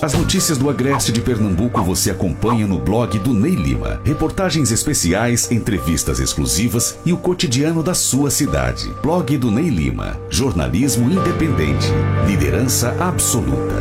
[0.06, 4.00] As notícias do Agreste de Pernambuco você acompanha no blog do Ney Lima.
[4.06, 8.88] Reportagens especiais, entrevistas exclusivas e o cotidiano da sua cidade.
[9.02, 10.16] Blog do Ney Lima.
[10.30, 11.88] Jornalismo independente.
[12.28, 13.74] Liderança absoluta.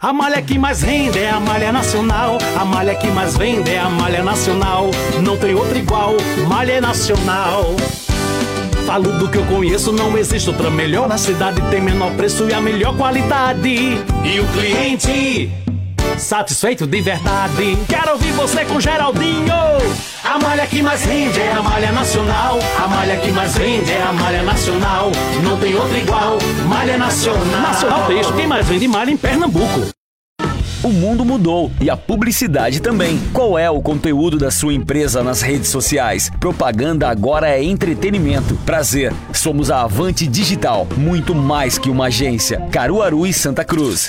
[0.00, 2.36] A malha que mais rende é a malha nacional.
[2.58, 4.90] A malha que mais vende é a malha nacional.
[5.22, 6.16] Não tem outra igual.
[6.48, 7.76] Malha nacional.
[8.88, 11.06] Falo do que eu conheço, não existe outra melhor.
[11.06, 13.68] Na cidade tem menor preço e a melhor qualidade.
[14.24, 15.50] E o cliente
[16.16, 17.76] satisfeito de verdade.
[17.86, 19.52] Quero ouvir você com Geraldinho.
[20.24, 22.58] A malha que mais rende é a malha nacional.
[22.82, 25.12] A malha que mais vende é a malha nacional.
[25.42, 26.38] Não tem outra igual.
[26.66, 27.60] Malha nacional.
[27.60, 29.97] Nacional Texto, quem mais vende malha em Pernambuco.
[30.82, 33.20] O mundo mudou e a publicidade também.
[33.32, 36.30] Qual é o conteúdo da sua empresa nas redes sociais?
[36.38, 38.54] Propaganda agora é entretenimento.
[38.64, 42.60] Prazer, somos a Avante Digital, muito mais que uma agência.
[42.70, 44.08] Caruaru e Santa Cruz.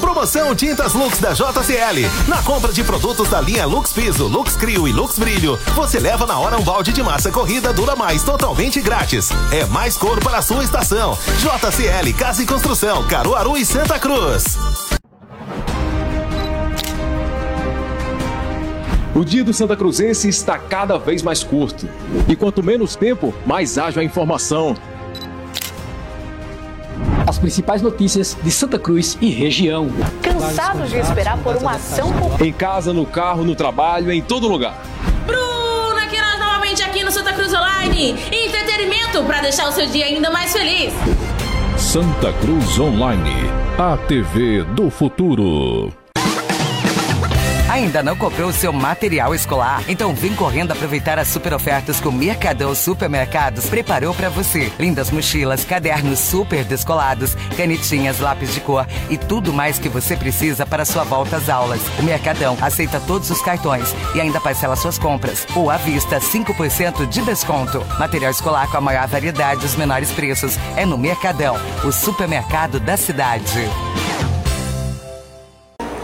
[0.00, 2.08] Promoção Tintas Lux da JCL.
[2.26, 6.26] Na compra de produtos da linha Lux Piso, Lux Crio e Lux Brilho, você leva
[6.26, 9.30] na hora um balde de massa corrida Dura Mais totalmente grátis.
[9.52, 11.16] É mais cor para a sua estação.
[11.38, 14.97] JCL Casa e Construção, Caruaru e Santa Cruz.
[19.18, 21.88] O dia do Santa Cruzense está cada vez mais curto.
[22.28, 24.76] E quanto menos tempo, mais ágil a informação.
[27.26, 29.90] As principais notícias de Santa Cruz e região.
[30.22, 32.12] Cansados de esperar por uma ação?
[32.40, 34.80] Em casa, no carro, no trabalho, em todo lugar.
[35.26, 38.14] Bruna Queiroz novamente aqui no Santa Cruz Online.
[38.30, 40.94] Entretenimento para deixar o seu dia ainda mais feliz.
[41.76, 45.97] Santa Cruz Online, a TV do futuro.
[47.68, 49.84] Ainda não comprou o seu material escolar?
[49.86, 54.72] Então vem correndo aproveitar as super ofertas que o Mercadão Supermercados preparou para você.
[54.78, 60.64] Lindas mochilas, cadernos super descolados, canetinhas, lápis de cor e tudo mais que você precisa
[60.64, 61.82] para sua volta às aulas.
[61.98, 65.46] O Mercadão aceita todos os cartões e ainda parcela suas compras.
[65.54, 67.84] Ou à vista, 5% de desconto.
[67.98, 72.80] Material escolar com a maior variedade e os menores preços é no Mercadão, o supermercado
[72.80, 73.68] da cidade.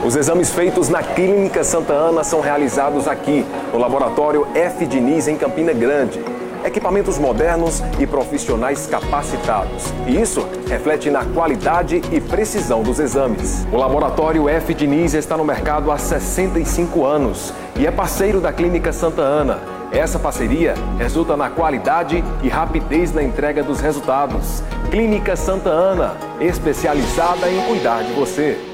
[0.04, 3.42] Os exames feitos na Clínica Santa Ana são realizados aqui,
[3.72, 4.84] no Laboratório F.
[4.84, 6.22] Diniz, em Campina Grande.
[6.62, 9.94] Equipamentos modernos e profissionais capacitados.
[10.06, 13.66] E isso reflete na qualidade e precisão dos exames.
[13.72, 14.74] O Laboratório F.
[14.74, 19.58] Diniz está no mercado há 65 anos e é parceiro da Clínica Santa Ana.
[19.90, 24.62] Essa parceria resulta na qualidade e rapidez na entrega dos resultados.
[24.90, 28.73] Clínica Santa Ana, especializada em cuidar de você.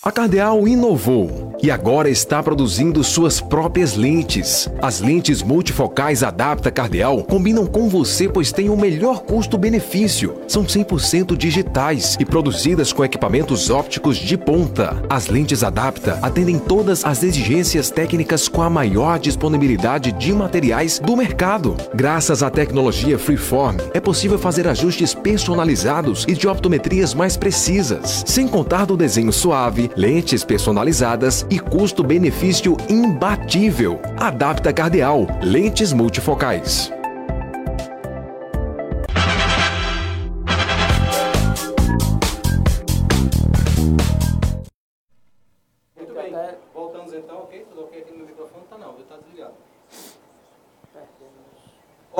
[0.00, 4.70] A Cardeal inovou e agora está produzindo suas próprias lentes.
[4.80, 10.36] As lentes multifocais Adapta Cardeal combinam com você pois têm o melhor custo-benefício.
[10.46, 15.02] São 100% digitais e produzidas com equipamentos ópticos de ponta.
[15.10, 21.16] As lentes Adapta atendem todas as exigências técnicas com a maior disponibilidade de materiais do
[21.16, 21.76] mercado.
[21.92, 28.46] Graças à tecnologia Freeform, é possível fazer ajustes personalizados e de optometrias mais precisas, sem
[28.46, 34.00] contar do desenho suave, lentes personalizadas e custo-benefício imbatível.
[34.18, 36.92] Adapta Cardeal, lentes multifocais.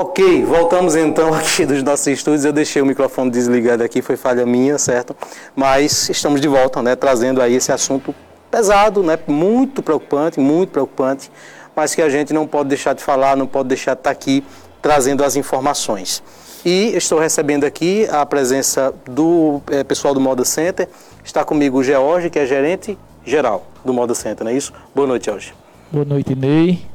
[0.00, 2.44] Ok, voltamos então aqui dos nossos estúdios.
[2.44, 5.16] Eu deixei o microfone desligado aqui, foi falha minha, certo?
[5.56, 6.94] Mas estamos de volta, né?
[6.94, 8.14] Trazendo aí esse assunto
[8.48, 9.18] pesado, né?
[9.26, 11.32] Muito preocupante, muito preocupante,
[11.74, 14.44] mas que a gente não pode deixar de falar, não pode deixar de estar aqui
[14.80, 16.22] trazendo as informações.
[16.64, 20.88] E estou recebendo aqui a presença do eh, pessoal do Moda Center.
[21.24, 22.96] Está comigo o George, que é gerente
[23.26, 24.72] geral do Moda Center, não é isso?
[24.94, 25.52] Boa noite, George.
[25.90, 26.86] Boa noite, Ney.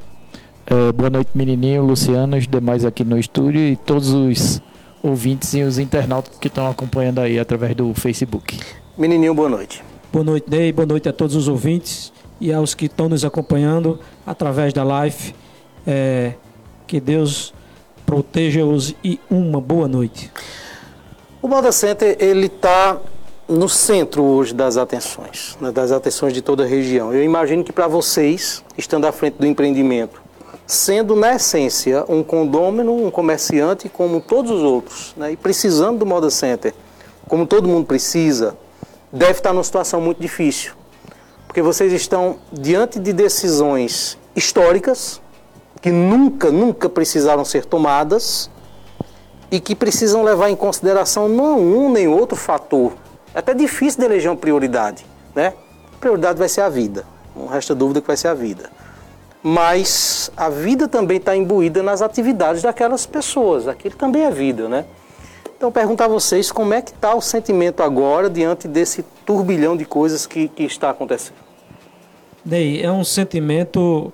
[0.66, 4.62] É, boa noite, menininho, Luciano, os demais aqui no estúdio e todos os
[5.02, 8.58] ouvintes e os internautas que estão acompanhando aí através do Facebook.
[8.98, 9.84] Menininho, boa noite.
[10.12, 10.72] Boa noite, Ney.
[10.72, 15.36] Boa noite a todos os ouvintes e aos que estão nos acompanhando através da live.
[15.86, 16.34] É,
[16.88, 17.54] que Deus
[18.06, 20.32] proteja-os e uma boa noite.
[21.42, 23.02] O Moda Center, ele está
[23.50, 27.14] no centro hoje das atenções, né, das atenções de toda a região.
[27.14, 30.22] Eu imagino que para vocês, estando à frente do empreendimento,
[30.66, 36.06] sendo na essência um condômino, um comerciante como todos os outros, né, e precisando do
[36.06, 36.74] Moda Center,
[37.28, 38.58] como todo mundo precisa,
[39.12, 40.74] deve estar numa situação muito difícil.
[41.48, 45.22] Porque vocês estão diante de decisões históricas
[45.82, 48.50] que nunca, nunca precisaram ser tomadas
[49.52, 52.94] e que precisam levar em consideração não um nem outro fator.
[53.36, 55.06] É até difícil de eleger uma prioridade,
[55.36, 55.54] né?
[55.94, 57.06] A prioridade vai ser a vida.
[57.36, 58.72] Não resta dúvida que vai ser a vida.
[59.44, 63.68] Mas a vida também está imbuída nas atividades daquelas pessoas.
[63.68, 64.86] Aquilo também é vida, né?
[65.58, 69.86] Então, perguntar a vocês como é que está o sentimento agora diante desse turbilhão de
[69.86, 71.36] coisas que, que está acontecendo.
[72.46, 74.12] Ney, é um sentimento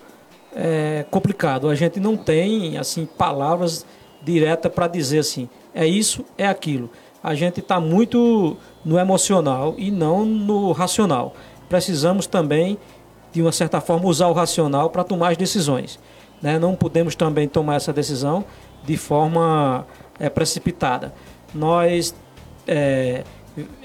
[0.55, 1.69] é, complicado.
[1.69, 3.86] A gente não tem assim palavras
[4.21, 6.89] diretas para dizer assim, é isso, é aquilo.
[7.23, 8.55] A gente está muito
[8.86, 11.34] no emocional e não no racional.
[11.67, 12.77] Precisamos também,
[13.32, 15.99] de uma certa forma, usar o racional para tomar as decisões.
[16.41, 16.57] Né?
[16.57, 18.45] Não podemos também tomar essa decisão
[18.84, 19.86] de forma
[20.19, 21.13] é, precipitada.
[21.53, 22.15] Nós,
[22.67, 23.23] é,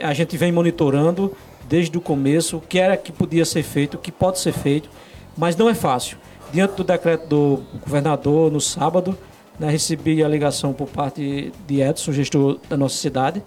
[0.01, 1.33] a gente vem monitorando
[1.69, 4.89] desde o começo o que era que podia ser feito, o que pode ser feito,
[5.37, 6.19] mas não é fácil.
[6.53, 9.17] Diante do decreto do governador no sábado,
[9.59, 13.43] né, recebi a ligação por parte de Edson, gestor da nossa cidade,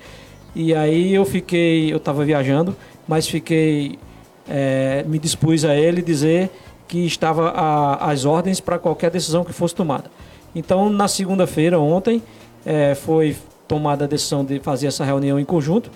[0.56, 2.76] e aí eu fiquei, eu estava viajando,
[3.08, 4.00] mas fiquei,
[4.50, 6.50] é, me dispus a ele dizer
[6.88, 7.52] que estava
[8.00, 10.10] as ordens para qualquer decisão que fosse tomada.
[10.56, 12.24] Então, na segunda-feira, ontem,
[12.66, 13.36] é, foi
[13.68, 15.92] tomada a decisão de fazer essa reunião em conjunto.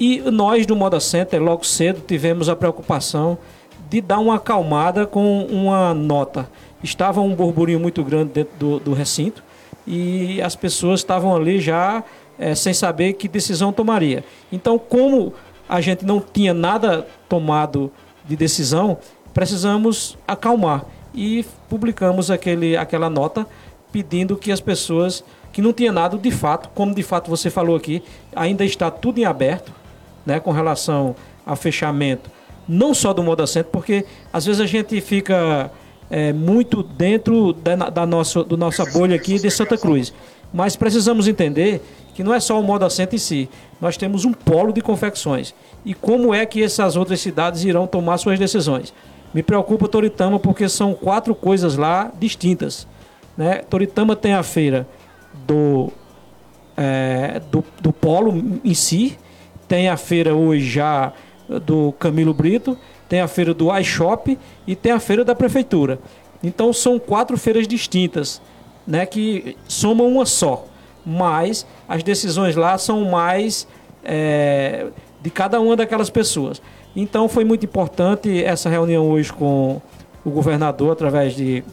[0.00, 3.38] E nós do Moda Center, logo cedo, tivemos a preocupação
[3.88, 6.48] de dar uma acalmada com uma nota.
[6.82, 9.42] Estava um burburinho muito grande dentro do, do recinto
[9.86, 12.02] e as pessoas estavam ali já
[12.38, 14.24] é, sem saber que decisão tomaria.
[14.50, 15.32] Então, como
[15.68, 17.90] a gente não tinha nada tomado
[18.24, 18.98] de decisão,
[19.32, 20.84] precisamos acalmar
[21.14, 23.46] e publicamos aquele, aquela nota
[23.92, 27.76] pedindo que as pessoas que não tinha nada de fato, como de fato você falou
[27.76, 28.02] aqui,
[28.34, 29.72] ainda está tudo em aberto,
[30.26, 31.14] né, com relação
[31.46, 32.30] ao fechamento
[32.68, 35.70] não só do modo assento, porque às vezes a gente fica
[36.10, 40.12] é, muito dentro da, da nossa, do nossa bolha aqui de Santa Cruz.
[40.54, 41.82] Mas precisamos entender
[42.14, 43.50] que não é só o modo assento em si.
[43.80, 45.52] Nós temos um polo de confecções.
[45.84, 48.94] E como é que essas outras cidades irão tomar suas decisões?
[49.34, 52.86] Me preocupa Toritama porque são quatro coisas lá distintas.
[53.36, 53.62] Né?
[53.68, 54.86] Toritama tem a feira
[55.44, 55.90] do,
[56.76, 59.18] é, do, do polo em si,
[59.66, 61.12] tem a feira hoje já
[61.66, 62.78] do Camilo Brito,
[63.08, 64.38] tem a feira do iShop
[64.68, 65.98] e tem a feira da prefeitura.
[66.44, 68.40] Então são quatro feiras distintas,
[68.86, 70.66] né, que somam uma só.
[71.04, 73.66] Mas as decisões lá são mais
[74.02, 74.86] é,
[75.20, 76.62] de cada uma daquelas pessoas.
[76.96, 79.80] Então foi muito importante essa reunião hoje com
[80.24, 81.64] o governador através de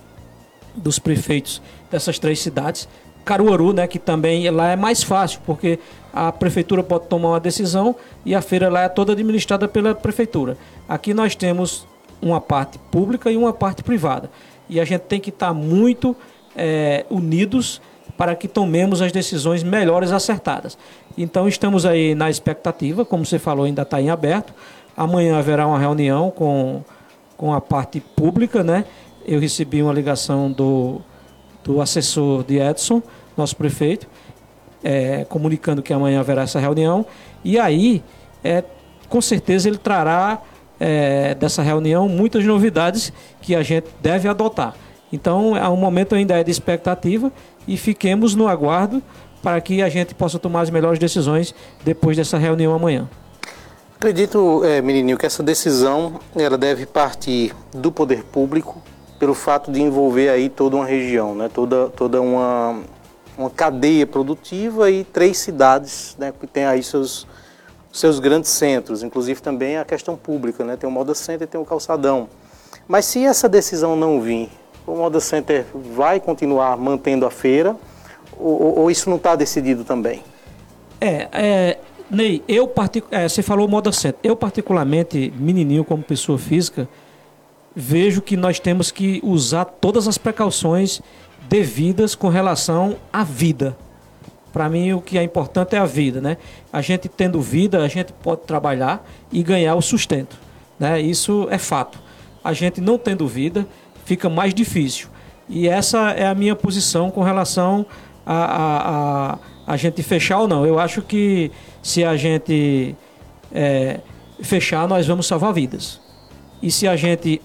[0.76, 2.88] dos prefeitos dessas três cidades.
[3.24, 5.80] Caruaru, né, que também lá é mais fácil, porque
[6.12, 7.96] a prefeitura pode tomar uma decisão
[8.26, 10.58] e a feira lá é toda administrada pela prefeitura.
[10.90, 11.86] Aqui nós temos
[12.22, 14.30] uma parte pública e uma parte privada.
[14.70, 16.16] E a gente tem que estar muito
[16.56, 17.82] é, unidos
[18.18, 20.78] para que tomemos as decisões melhores acertadas.
[21.18, 24.54] Então estamos aí na expectativa, como você falou, ainda está em aberto.
[24.96, 26.84] Amanhã haverá uma reunião com,
[27.36, 28.86] com a parte pública, né?
[29.26, 31.02] Eu recebi uma ligação do,
[31.64, 33.02] do assessor de Edson,
[33.36, 34.08] nosso prefeito,
[34.84, 37.06] é, comunicando que amanhã haverá essa reunião.
[37.44, 38.04] E aí,
[38.44, 38.64] é,
[39.10, 40.42] com certeza, ele trará
[40.80, 44.76] é, dessa reunião muitas novidades que a gente deve adotar.
[45.12, 47.32] Então, há um momento ainda é de expectativa
[47.68, 49.02] e fiquemos no aguardo
[49.42, 51.54] para que a gente possa tomar as melhores decisões
[51.84, 53.10] depois dessa reunião amanhã.
[53.96, 58.82] Acredito, é, menininho, que essa decisão ela deve partir do poder público
[59.20, 61.50] pelo fato de envolver aí toda uma região, né?
[61.54, 62.80] toda, toda uma,
[63.38, 66.34] uma cadeia produtiva e três cidades né?
[66.40, 67.28] que tem aí seus,
[67.92, 70.76] seus grandes centros, inclusive também a questão pública, né?
[70.76, 72.28] tem o Moda Center e tem o Calçadão.
[72.88, 74.50] Mas se essa decisão não vir,
[74.86, 77.76] o Moda Center vai continuar mantendo a feira
[78.38, 80.24] ou, ou isso não está decidido também?
[81.00, 81.78] É, é
[82.12, 82.70] Ney, eu
[83.10, 84.20] é, você falou Moda Center.
[84.22, 86.90] Eu particularmente, menininho como pessoa física,
[87.74, 91.02] vejo que nós temos que usar todas as precauções
[91.48, 93.78] devidas com relação à vida.
[94.52, 96.36] Para mim, o que é importante é a vida, né?
[96.74, 100.38] A gente tendo vida, a gente pode trabalhar e ganhar o sustento,
[100.78, 101.00] né?
[101.00, 101.98] Isso é fato.
[102.44, 103.66] A gente não tendo vida,
[104.12, 105.08] fica mais difícil.
[105.48, 107.86] E essa é a minha posição com relação
[108.26, 110.66] a, a, a, a gente fechar ou não.
[110.66, 111.50] Eu acho que
[111.82, 112.94] se a gente
[113.54, 114.02] é,
[114.42, 116.02] fechar, nós vamos salvar vidas.
[116.62, 117.42] E se a gente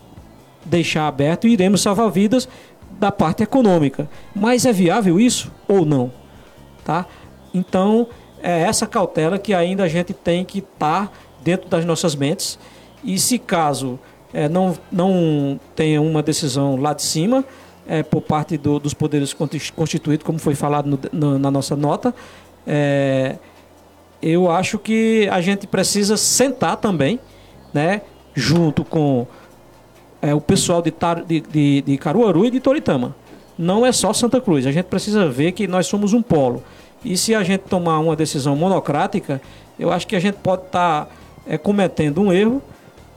[0.64, 2.48] deixar aberto, iremos salvar vidas
[2.98, 4.10] da parte econômica.
[4.34, 6.10] Mas é viável isso ou não?
[6.84, 7.06] Tá?
[7.54, 8.08] Então,
[8.42, 11.12] é essa cautela que ainda a gente tem que estar tá
[11.44, 12.58] dentro das nossas mentes.
[13.04, 14.00] E se caso
[14.36, 17.42] é, não, não tenha uma decisão lá de cima,
[17.88, 19.34] é, por parte do, dos poderes
[19.74, 22.14] constituídos, como foi falado no, no, na nossa nota,
[22.66, 23.36] é,
[24.20, 27.18] eu acho que a gente precisa sentar também,
[27.72, 28.02] né,
[28.34, 29.26] junto com
[30.20, 33.16] é, o pessoal de, Tar, de, de, de Caruaru e de Toritama.
[33.56, 34.66] Não é só Santa Cruz.
[34.66, 36.62] A gente precisa ver que nós somos um polo.
[37.02, 39.40] E se a gente tomar uma decisão monocrática,
[39.78, 41.10] eu acho que a gente pode estar tá,
[41.46, 42.60] é, cometendo um erro,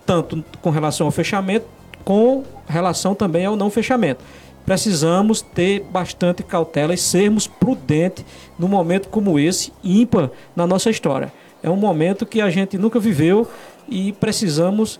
[0.10, 1.68] tanto com relação ao fechamento,
[2.04, 4.24] com relação também ao não fechamento.
[4.66, 8.26] Precisamos ter bastante cautela e sermos prudentes
[8.58, 11.32] num momento como esse, ímpar na nossa história.
[11.62, 13.48] É um momento que a gente nunca viveu
[13.88, 15.00] e precisamos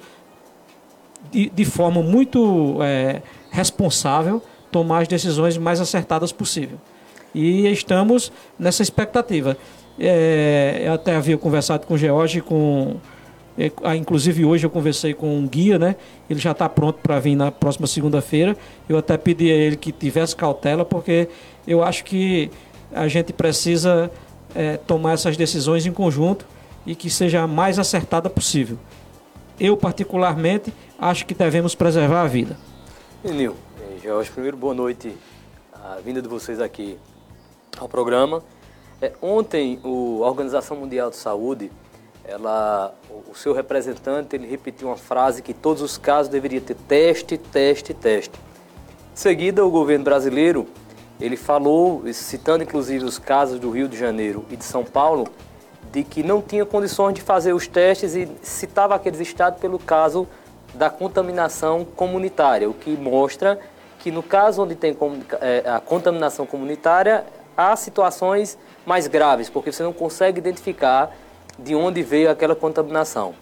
[1.32, 6.78] de, de forma muito é, responsável, tomar as decisões mais acertadas possível.
[7.34, 9.58] E estamos nessa expectativa.
[10.00, 12.98] É, eu até havia conversado com o George, com,
[13.98, 15.96] inclusive hoje eu conversei com um guia, né?
[16.30, 18.56] Ele já está pronto para vir na próxima segunda-feira.
[18.88, 21.28] Eu até pedi a ele que tivesse cautela, porque
[21.68, 22.50] eu acho que
[22.94, 24.10] a gente precisa
[24.56, 26.46] é, tomar essas decisões em conjunto
[26.86, 28.78] e que seja a mais acertada possível.
[29.60, 32.58] Eu, particularmente, acho que devemos preservar a vida.
[33.24, 33.56] Nil,
[34.02, 35.14] Jorge, primeiro boa noite,
[35.74, 36.98] a vinda de vocês aqui
[37.78, 38.42] ao programa.
[39.02, 41.70] É, ontem, o, a Organização Mundial de Saúde,
[42.26, 47.38] ela, o, seu representante, ele repetiu uma frase que todos os casos deveriam ter teste,
[47.38, 48.38] teste, teste.
[49.14, 50.68] Em seguida, o governo brasileiro,
[51.20, 55.28] ele falou, citando inclusive os casos do Rio de Janeiro e de São Paulo,
[55.92, 60.28] de que não tinha condições de fazer os testes e citava aqueles estados pelo caso
[60.74, 63.60] da contaminação comunitária, o que mostra
[64.00, 64.96] que no caso onde tem
[65.42, 71.14] é, a contaminação comunitária, há situações mais graves, porque você não consegue identificar
[71.64, 73.34] de onde veio aquela contaminação.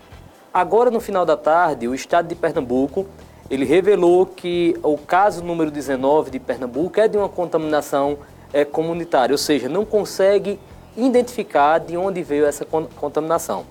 [0.54, 3.06] Agora, no final da tarde, o Estado de Pernambuco
[3.50, 8.18] ele revelou que o caso número 19 de Pernambuco é de uma contaminação
[8.52, 10.60] é, comunitária, ou seja, não consegue
[10.96, 13.66] identificar de onde veio essa contaminação.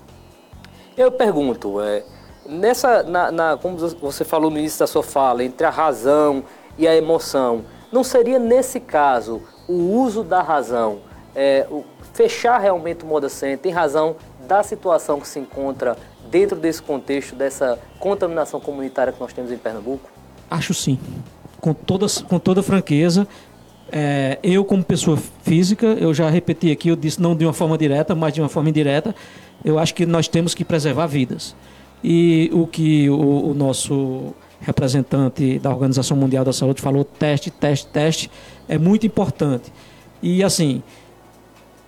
[0.97, 2.05] Eu pergunto, é,
[2.47, 6.45] nessa, na, na, como você falou no início da sua fala, entre a razão
[6.79, 11.01] e a emoção, não seria nesse caso o uso da razão,
[11.35, 11.85] é, o,
[12.15, 14.17] fechar realmente o Moda Center em razão
[14.47, 15.97] da situação que se encontra
[16.31, 20.11] dentro desse contexto, dessa contaminação comunitária que nós temos em Pernambuco?
[20.51, 20.99] Acho sim.
[21.61, 23.27] Com toda, com toda franqueza,
[23.91, 27.79] é, eu como pessoa física, eu já repeti aqui, eu disse não de uma forma
[27.79, 29.15] direta, mas de uma forma indireta,
[29.65, 31.55] eu acho que nós temos que preservar vidas.
[32.03, 37.87] E o que o, o nosso representante da Organização Mundial da Saúde falou, teste, teste,
[37.89, 38.31] teste,
[38.69, 39.73] é muito importante.
[40.23, 40.83] E assim,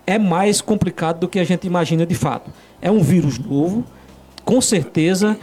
[0.08, 2.50] é mais complicado do que a gente imagina de fato.
[2.80, 3.84] É um vírus novo,
[4.42, 5.36] com certeza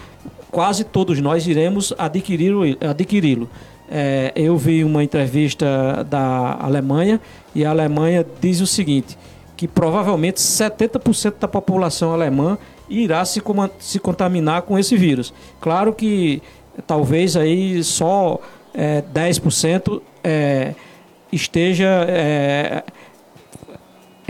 [0.49, 2.63] quase todos nós iremos adquiri-lo.
[2.81, 3.47] Adquiri
[3.87, 7.21] é, eu vi uma entrevista da Alemanha
[7.53, 9.15] e a Alemanha diz o seguinte,
[9.55, 12.57] que provavelmente 70% da população alemã
[12.89, 13.43] irá se,
[13.77, 15.31] se contaminar com esse vírus.
[15.61, 16.41] Claro que
[16.87, 18.39] talvez aí só
[18.73, 20.73] é, 10% é,
[21.31, 22.83] esteja é,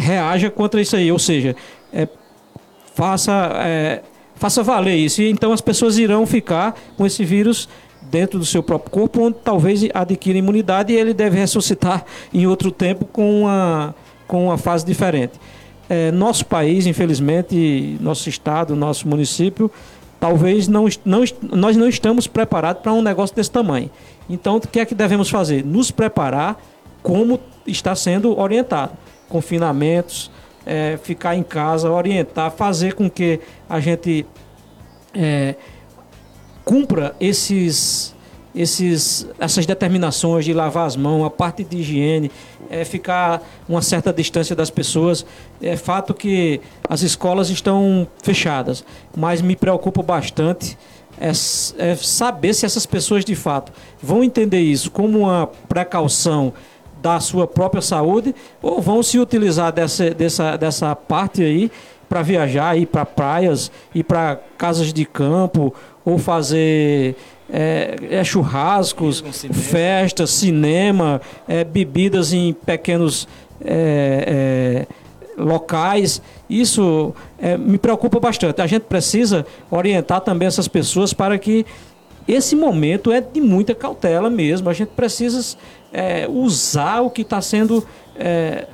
[0.06, 1.56] reaja contra isso aí, ou seja,
[1.92, 2.08] é,
[2.94, 4.02] faça é,
[4.36, 5.22] faça valer isso.
[5.22, 7.68] E então as pessoas irão ficar com esse vírus
[8.04, 12.72] dentro do seu próprio corpo, onde talvez adquira imunidade e ele deve ressuscitar em outro
[12.72, 13.96] tempo com uma,
[14.28, 15.34] com uma fase diferente.
[15.90, 19.72] É, nosso país, infelizmente, nosso estado, nosso município,
[20.20, 23.90] talvez não, não, nós não estamos preparados para um negócio desse tamanho.
[24.30, 25.64] Então, o que é que devemos fazer?
[25.64, 26.60] Nos preparar
[27.04, 28.94] como está sendo orientado.
[29.30, 30.32] Confinamentos,
[30.66, 34.26] é, ficar em casa, orientar, fazer com que a gente
[35.14, 35.56] é,
[36.64, 38.16] cumpra esses,
[38.54, 42.32] esses, essas determinações de lavar as mãos, a parte de higiene,
[42.70, 45.26] é, ficar uma certa distância das pessoas.
[45.62, 46.60] É fato que
[46.90, 48.84] as escolas estão fechadas,
[49.16, 50.78] mas me preocupa bastante
[51.20, 53.72] é, é saber se essas pessoas de fato
[54.02, 56.54] vão entender isso como uma precaução
[57.06, 58.34] da sua própria saúde
[58.64, 61.72] ou vão se utilizar dessa, dessa, dessa parte aí
[62.10, 65.72] para viajar, ir para praias, ir para casas de campo
[66.04, 67.16] ou fazer
[67.48, 69.62] é, é, churrascos, cinema.
[69.62, 73.28] festas, cinema, é, bebidas em pequenos
[73.64, 74.88] é,
[75.38, 76.24] é, locais.
[76.50, 78.64] Isso é, me preocupa bastante.
[78.64, 81.68] A gente precisa orientar também essas pessoas para que
[82.28, 84.70] esse momento é de muita cautela mesmo.
[84.70, 85.58] A gente precisa
[85.94, 88.68] é, usar o que está sendo é,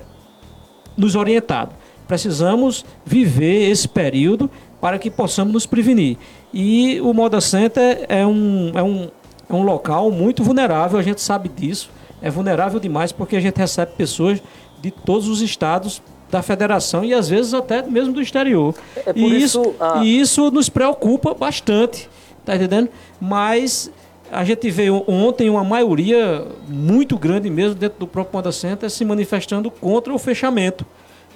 [0.95, 1.75] nos orientado.
[2.07, 4.49] Precisamos viver esse período
[4.79, 6.17] para que possamos nos prevenir.
[6.53, 9.09] E o Moda Center é um, é um,
[9.49, 11.89] é um local muito vulnerável, a gente sabe disso.
[12.21, 14.41] É vulnerável demais porque a gente recebe pessoas
[14.81, 18.73] de todos os estados da federação e às vezes até mesmo do exterior.
[18.95, 20.03] É e, isso, isso a...
[20.03, 22.09] e isso nos preocupa bastante.
[22.45, 22.89] Tá entendendo?
[23.19, 23.91] Mas
[24.31, 29.03] a gente vê ontem uma maioria muito grande mesmo dentro do próprio Moda Center se
[29.03, 30.85] manifestando contra o fechamento.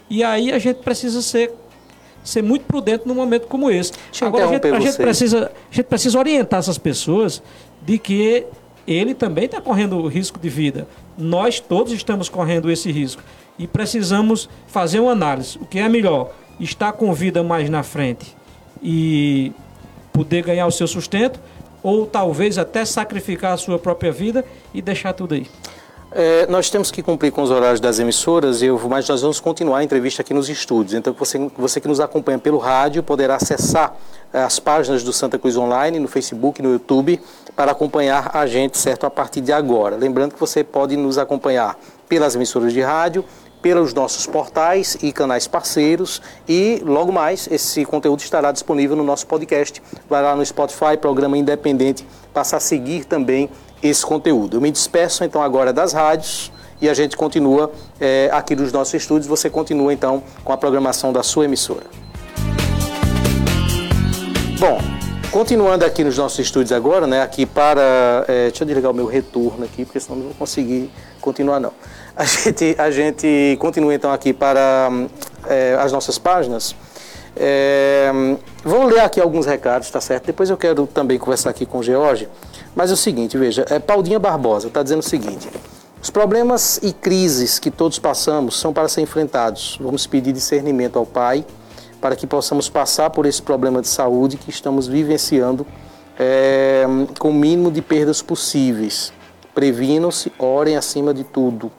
[0.09, 1.51] E aí a gente precisa ser,
[2.23, 3.91] ser muito prudente num momento como esse.
[3.91, 7.43] Deixa Agora a gente, a gente, precisa, a gente precisa orientar essas pessoas
[7.81, 8.45] de que
[8.87, 10.87] ele também está correndo risco de vida.
[11.17, 13.21] Nós todos estamos correndo esse risco.
[13.57, 15.57] E precisamos fazer uma análise.
[15.59, 16.33] O que é melhor?
[16.59, 18.35] Estar com vida mais na frente
[18.81, 19.51] e
[20.15, 21.39] poder ganhar o seu sustento,
[21.83, 25.47] ou talvez até sacrificar a sua própria vida e deixar tudo aí.
[26.17, 29.79] É, nós temos que cumprir com os horários das emissoras, eu, mas nós vamos continuar
[29.79, 30.93] a entrevista aqui nos estúdios.
[30.93, 33.93] Então, você, você que nos acompanha pelo rádio poderá acessar
[34.31, 37.19] é, as páginas do Santa Cruz Online, no Facebook, no YouTube,
[37.53, 39.97] para acompanhar a gente, certo, a partir de agora.
[39.97, 43.25] Lembrando que você pode nos acompanhar pelas emissoras de rádio,
[43.65, 49.25] pelos nossos portais e canais parceiros e logo mais esse conteúdo estará disponível no nosso
[49.25, 49.81] podcast.
[50.07, 53.49] Vai lá no Spotify, programa independente, passa a seguir também
[53.81, 54.57] esse conteúdo.
[54.57, 58.93] Eu me despeço então agora das rádios e a gente continua é, aqui nos nossos
[58.93, 59.25] estúdios.
[59.25, 61.87] Você continua então com a programação da sua emissora.
[64.59, 64.77] Bom,
[65.31, 67.23] continuando aqui nos nossos estúdios agora, né?
[67.23, 68.25] Aqui para.
[68.27, 70.87] É, deixa eu desligar o meu retorno aqui, porque senão não vou conseguir
[71.25, 71.73] continuar não.
[72.15, 74.89] A gente, a gente continua então aqui para
[75.47, 76.75] é, as nossas páginas.
[77.35, 78.09] É,
[78.63, 80.25] vou ler aqui alguns recados, tá certo?
[80.25, 82.29] Depois eu quero também conversar aqui com o George.
[82.73, 85.49] Mas é o seguinte, veja, é Paudinha Barbosa está dizendo o seguinte:
[86.01, 89.77] os problemas e crises que todos passamos são para ser enfrentados.
[89.81, 91.45] Vamos pedir discernimento ao Pai
[91.99, 95.65] para que possamos passar por esse problema de saúde que estamos vivenciando
[96.19, 96.85] é,
[97.17, 99.11] com o mínimo de perdas possíveis.
[99.55, 101.71] Previnam-se, orem acima de tudo.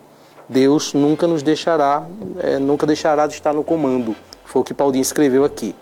[0.49, 2.05] Deus nunca nos deixará,
[2.39, 4.17] é, nunca deixará de estar no comando.
[4.45, 5.75] Foi o que Paulinho escreveu aqui.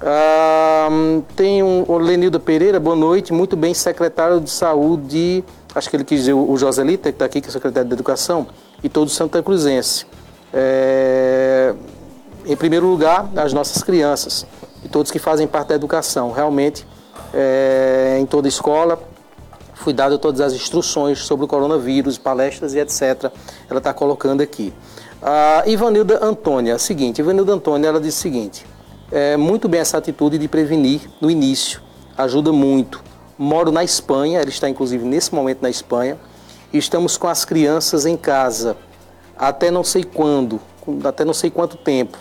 [0.00, 0.88] Ah,
[1.36, 6.04] tem um, o Lenilda Pereira, boa noite, muito bem, secretário de saúde, acho que ele
[6.04, 8.46] quis dizer o Joselita, que está aqui, que é secretário de Educação,
[8.82, 10.06] e todo Santa Cruzense.
[10.52, 11.74] É,
[12.46, 14.46] em primeiro lugar, as nossas crianças
[14.84, 16.30] e todos que fazem parte da educação.
[16.30, 16.86] Realmente,
[17.32, 18.98] é, em toda escola,
[19.84, 23.30] fui dado todas as instruções sobre o coronavírus, palestras e etc.
[23.68, 24.72] Ela está colocando aqui.
[25.22, 28.66] A Ivanilda Antônia, seguinte, Ivanilda Antônia, ela disse o seguinte,
[29.12, 31.82] é, muito bem essa atitude de prevenir no início,
[32.16, 33.04] ajuda muito.
[33.36, 36.18] Moro na Espanha, ela está inclusive nesse momento na Espanha,
[36.72, 38.78] e estamos com as crianças em casa,
[39.36, 40.60] até não sei quando,
[41.04, 42.16] até não sei quanto tempo.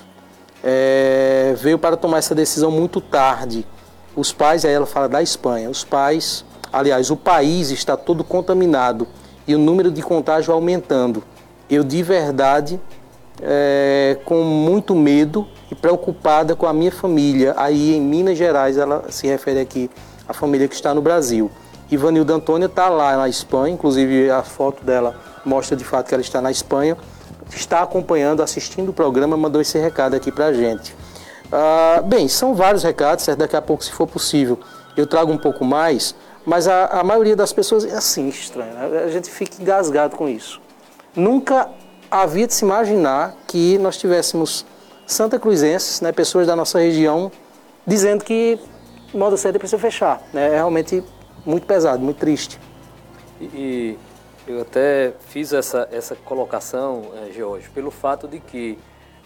[0.62, 3.66] É, veio para tomar essa decisão muito tarde.
[4.16, 6.44] Os pais, aí ela fala da Espanha, os pais,
[6.74, 9.08] aliás, o país está todo contaminado
[9.48, 11.24] e o número de contágio aumentando.
[11.70, 12.82] Eu de verdade,
[13.42, 19.06] é, com muito medo e preocupada com a minha família, aí em Minas Gerais, ela
[19.10, 19.90] se refere aqui
[20.28, 21.52] à família que está no Brasil.
[21.92, 25.16] Ivanilda Antônia está lá na Espanha, inclusive a foto dela
[25.46, 26.98] mostra de fato que ela está na Espanha,
[27.56, 30.96] está acompanhando, assistindo o programa, mandou esse recado aqui para a gente.
[31.52, 33.40] Ah, bem, são vários recados, certo?
[33.40, 34.60] daqui a pouco, se for possível,
[34.98, 36.16] eu trago um pouco mais,
[36.46, 39.04] mas a, a maioria das pessoas é assim, estranho, né?
[39.06, 40.62] a gente fica engasgado com isso.
[41.16, 41.70] Nunca
[42.10, 44.66] havia de se imaginar que nós tivéssemos
[45.06, 47.32] Santa Cruzenses, né, pessoas da nossa região,
[47.86, 48.60] dizendo que
[49.14, 50.22] o modo certo precisa fechar.
[50.34, 50.48] Né?
[50.48, 51.04] É realmente
[51.46, 52.60] muito pesado, muito triste.
[53.40, 53.98] E, e
[54.48, 58.78] eu até fiz essa, essa colocação, George, pelo fato de que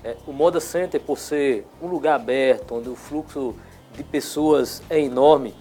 [0.03, 3.55] eh, o Moda Center, por ser um lugar aberto, onde o fluxo
[3.93, 5.55] de pessoas é enorme,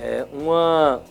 [0.00, 1.02] eh, uma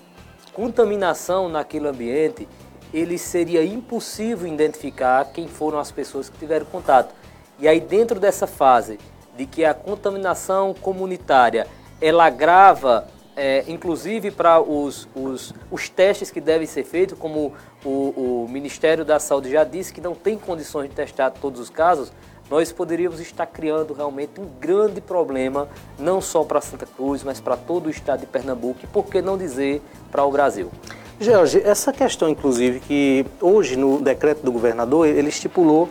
[0.53, 2.47] contaminação naquele ambiente,
[2.93, 7.13] ele seria impossível identificar quem foram as pessoas que tiveram contato.
[7.59, 8.97] E aí dentro dessa fase
[9.35, 11.67] de que a contaminação comunitária
[12.01, 17.53] ela agrava é, inclusive para os, os, os testes que devem ser feitos, como
[17.85, 21.69] o, o Ministério da Saúde já disse que não tem condições de testar todos os
[21.69, 22.11] casos,
[22.49, 25.67] nós poderíamos estar criando realmente um grande problema,
[25.99, 29.21] não só para Santa Cruz, mas para todo o estado de Pernambuco e, por que
[29.21, 29.81] não dizer,
[30.11, 30.71] para o Brasil.
[31.19, 35.89] Jorge, essa questão, inclusive, que hoje no decreto do governador, ele estipulou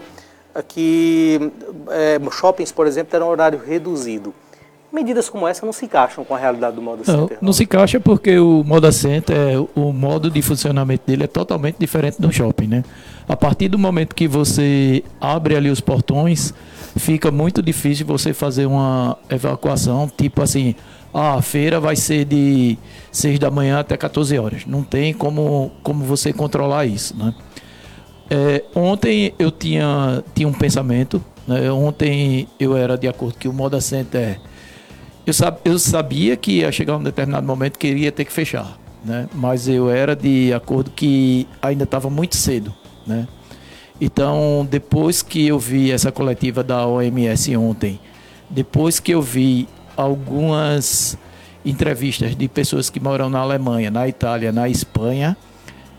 [0.69, 1.53] que
[1.91, 4.33] é, shoppings, por exemplo, terão horário reduzido.
[4.93, 7.39] Medidas como essa não se encaixam com a realidade do Moda Center?
[7.41, 11.77] Não, não se encaixa porque o Moda Center, o modo de funcionamento dele é totalmente
[11.79, 12.85] diferente do shopping, né?
[13.29, 16.55] A partir do momento que você abre ali os portões,
[16.97, 20.75] fica muito difícil você fazer uma evacuação, tipo assim,
[21.13, 22.79] ah, a feira vai ser de
[23.11, 24.67] 6 da manhã até 14 horas.
[24.67, 27.35] Não tem como, como você controlar isso, né?
[28.29, 31.71] É, ontem eu tinha, tinha um pensamento, né?
[31.71, 34.41] ontem eu era de acordo que o Moda Center
[35.27, 35.33] eu,
[35.65, 39.29] eu sabia que ia chegar um determinado momento que iria ter que fechar, né?
[39.35, 42.73] Mas eu era de acordo que ainda estava muito cedo,
[43.07, 43.27] né?
[44.01, 47.99] Então, depois que eu vi essa coletiva da OMS ontem,
[48.51, 51.17] depois que eu vi algumas
[51.65, 55.37] entrevistas de pessoas que moram na Alemanha, na Itália, na Espanha,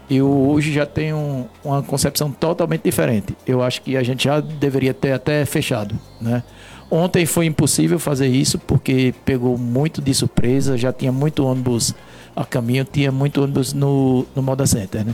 [0.10, 3.36] eu hoje já tenho uma concepção totalmente diferente.
[3.46, 6.44] Eu acho que a gente já deveria ter até fechado, né?
[6.90, 11.94] Ontem foi impossível fazer isso porque pegou muito de surpresa, já tinha muito ônibus
[12.34, 15.14] a caminho, tinha muito ônibus no, no Moda Center, né?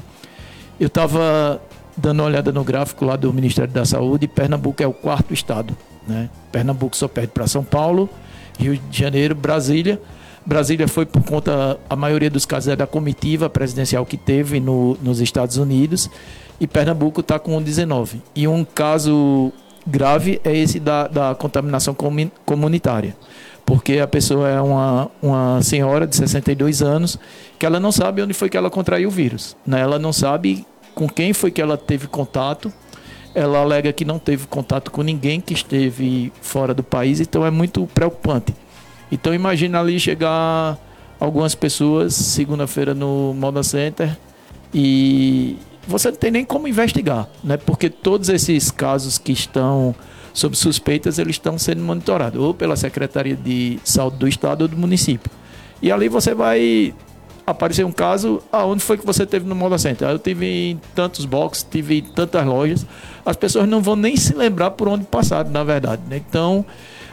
[0.80, 1.60] Eu estava
[1.96, 5.76] dando uma olhada no gráfico lá do Ministério da Saúde, Pernambuco é o quarto estado,
[6.08, 6.30] né?
[6.52, 8.10] Pernambuco só perde para São Paulo,
[8.60, 10.02] Rio de Janeiro, Brasília.
[10.46, 14.98] Brasília foi por conta, a maioria dos casos é da comitiva presidencial que teve no,
[15.02, 16.10] nos Estados Unidos,
[16.60, 18.22] e Pernambuco está com 19.
[18.36, 19.52] E um caso
[19.86, 21.96] grave é esse da, da contaminação
[22.46, 23.16] comunitária.
[23.66, 27.18] Porque a pessoa é uma, uma senhora de 62 anos
[27.58, 29.56] que ela não sabe onde foi que ela contraiu o vírus.
[29.66, 29.80] Né?
[29.80, 32.72] Ela não sabe com quem foi que ela teve contato.
[33.36, 37.50] Ela alega que não teve contato com ninguém que esteve fora do país, então é
[37.50, 38.54] muito preocupante.
[39.12, 40.78] Então imagina ali chegar
[41.20, 44.16] algumas pessoas segunda-feira no Moda Center
[44.74, 47.58] e você não tem nem como investigar, né?
[47.58, 49.96] Porque todos esses casos que estão
[50.34, 54.78] sob suspeitas, eles estão sendo monitorados ou pela Secretaria de Saúde do Estado ou do
[54.78, 55.32] município.
[55.82, 56.94] E ali você vai
[57.46, 60.08] aparecer um caso, aonde foi que você teve no Moda Center?
[60.08, 62.86] Eu tive em tantos boxes, tive em tantas lojas.
[63.26, 66.02] As pessoas não vão nem se lembrar por onde passaram, na verdade.
[66.10, 66.22] Né?
[66.28, 66.66] Então,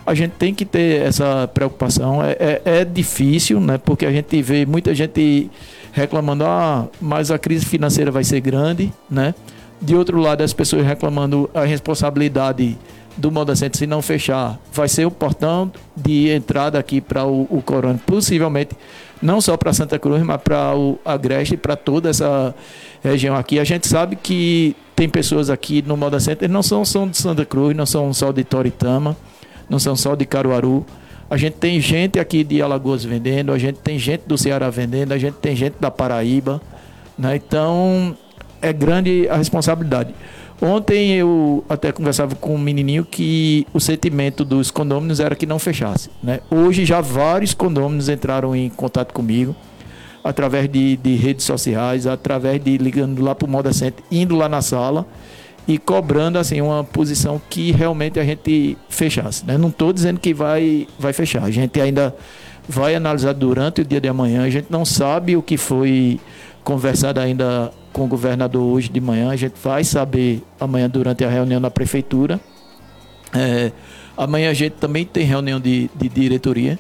[0.07, 2.23] a gente tem que ter essa preocupação.
[2.23, 3.79] É, é, é, difícil, né?
[3.79, 5.51] Porque a gente vê muita gente
[5.93, 9.35] reclamando, ah, mas a crise financeira vai ser grande, né?
[9.81, 12.79] De outro lado, as pessoas reclamando a responsabilidade
[13.17, 17.43] do Moda Center, se não fechar, vai ser o portão de entrada aqui para o,
[17.51, 18.75] o Corona, possivelmente
[19.21, 22.55] não só para Santa Cruz, mas para o Agreste e para toda essa
[23.03, 23.59] região aqui.
[23.59, 27.45] A gente sabe que tem pessoas aqui no Moda Center, não são só de Santa
[27.45, 29.17] Cruz, não são só de Toritama,
[29.69, 30.85] não são só de Caruaru.
[31.29, 35.13] A gente tem gente aqui de Alagoas vendendo, a gente tem gente do Ceará vendendo,
[35.13, 36.61] a gente tem gente da Paraíba.
[37.17, 37.37] Né?
[37.37, 38.17] Então,
[38.61, 40.15] é grande a responsabilidade.
[40.63, 45.59] Ontem eu até conversava com um menininho que o sentimento dos condôminos era que não
[45.59, 46.11] fechasse.
[46.23, 46.41] Né?
[46.51, 49.57] Hoje já vários condôminos entraram em contato comigo
[50.23, 54.51] através de, de redes sociais, através de ligando lá para o Moda Center, indo lá
[54.51, 55.07] na sala
[55.67, 59.47] e cobrando assim uma posição que realmente a gente fechasse.
[59.47, 59.57] Né?
[59.57, 61.45] Não estou dizendo que vai, vai fechar.
[61.45, 62.15] A gente ainda
[62.69, 64.45] vai analisar durante o dia de amanhã.
[64.45, 66.21] A gente não sabe o que foi
[66.63, 69.31] conversado ainda com o governador hoje de manhã.
[69.31, 72.41] A gente vai saber amanhã durante a reunião na prefeitura.
[73.35, 73.73] É,
[74.17, 76.79] amanhã a gente também tem reunião de, de diretoria.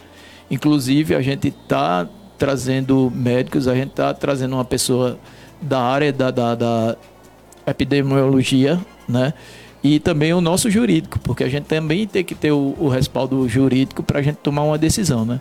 [0.51, 2.09] Inclusive, a gente está
[2.39, 5.19] trazendo médicos, a gente está trazendo uma pessoa
[5.61, 6.97] da área da, da, da
[7.67, 9.35] epidemiologia, né?
[9.83, 13.49] E também o nosso jurídico, porque a gente também tem que ter o, o respaldo
[13.49, 15.41] jurídico para a gente tomar uma decisão, né?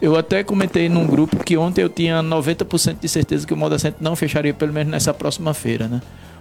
[0.00, 3.78] Eu até comentei num grupo que ontem eu tinha 90% de certeza que o Moda
[3.78, 6.00] Center não fecharia pelo menos nessa próxima feira, né?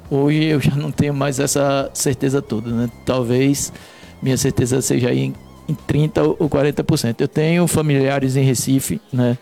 [0.09, 2.89] Hoje eu já não tenho mais essa certeza toda, né?
[3.05, 3.73] Talvez
[4.21, 5.35] minha certeza seja aí em,
[5.67, 7.15] em 30 ou 40%.
[7.19, 9.37] Eu tenho familiares em Recife, né?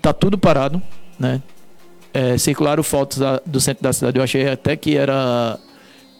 [0.00, 0.80] Tá tudo parado,
[1.18, 1.42] né?
[2.14, 4.18] É, circularam fotos do centro da cidade.
[4.18, 5.58] Eu achei até que era,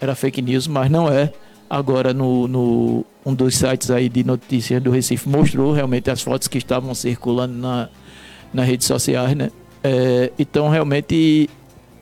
[0.01, 1.33] era fake news, mas não é
[1.73, 6.47] agora no, no, um dos sites aí de notícias do Recife mostrou realmente as fotos
[6.47, 7.89] que estavam circulando na,
[8.53, 9.51] nas redes sociais, né?
[9.83, 11.49] É, então realmente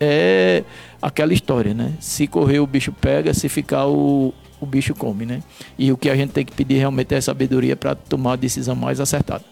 [0.01, 0.65] é
[1.01, 1.93] aquela história, né?
[2.01, 5.41] Se correr o bicho pega, se ficar o, o bicho come, né?
[5.79, 8.75] E o que a gente tem que pedir realmente é sabedoria para tomar a decisão
[8.75, 9.45] mais acertada.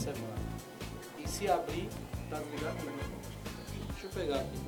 [0.00, 0.34] Semana.
[1.22, 1.88] E se abrir,
[2.24, 2.76] está desligado
[3.92, 4.60] Deixa eu pegar aqui.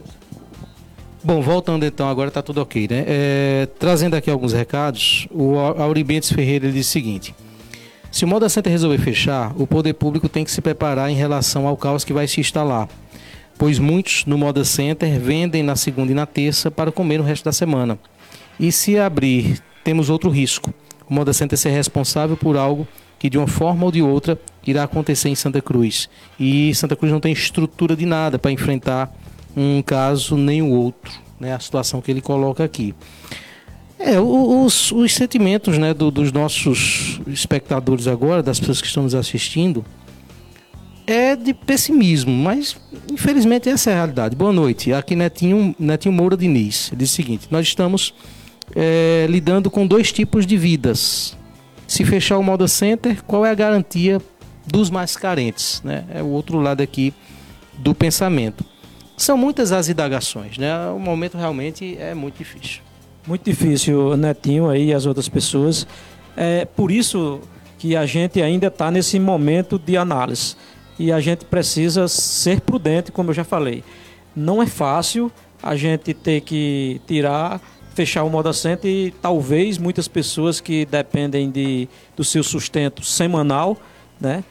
[1.24, 3.04] Bom, voltando então, agora está tudo ok, né?
[3.06, 7.32] É, trazendo aqui alguns recados, o Auribentes Ferreira diz o seguinte:
[8.10, 11.68] se o Moda Center resolver fechar, o poder público tem que se preparar em relação
[11.68, 12.88] ao caos que vai se instalar,
[13.56, 17.44] pois muitos no Moda Center vendem na segunda e na terça para comer o resto
[17.44, 17.96] da semana.
[18.58, 20.74] E se abrir, temos outro risco:
[21.08, 22.86] o Moda Center ser responsável por algo
[23.16, 24.36] que de uma forma ou de outra
[24.66, 26.08] irá acontecer em Santa Cruz.
[26.38, 29.12] E Santa Cruz não tem estrutura de nada para enfrentar
[29.56, 31.54] um caso nem o outro, né?
[31.54, 32.94] A situação que ele coloca aqui.
[33.98, 39.14] É, os, os sentimentos né, do, dos nossos espectadores agora, das pessoas que estão nos
[39.14, 39.84] assistindo,
[41.06, 42.76] é de pessimismo, mas
[43.10, 44.34] infelizmente essa é a realidade.
[44.34, 44.92] Boa noite.
[44.92, 46.90] Aqui Netinho, Netinho Moura Diniz.
[46.96, 48.14] Diz o seguinte: nós estamos
[48.74, 51.36] é, lidando com dois tipos de vidas.
[51.86, 54.20] Se fechar o Moda Center, qual é a garantia
[54.66, 55.82] dos mais carentes?
[55.82, 56.04] Né?
[56.12, 57.12] É o outro lado aqui
[57.78, 58.64] do pensamento.
[59.16, 60.74] São muitas as indagações, né?
[60.88, 62.80] O momento realmente é muito difícil.
[63.26, 65.86] Muito difícil, Netinho aí e as outras pessoas.
[66.36, 67.40] É por isso
[67.78, 70.56] que a gente ainda está nesse momento de análise.
[70.98, 73.84] E a gente precisa ser prudente, como eu já falei.
[74.34, 75.30] Não é fácil
[75.62, 77.60] a gente ter que tirar
[77.94, 83.76] fechar o Moda Center e talvez muitas pessoas que dependem de, do seu sustento semanal,
[84.22, 84.44] né,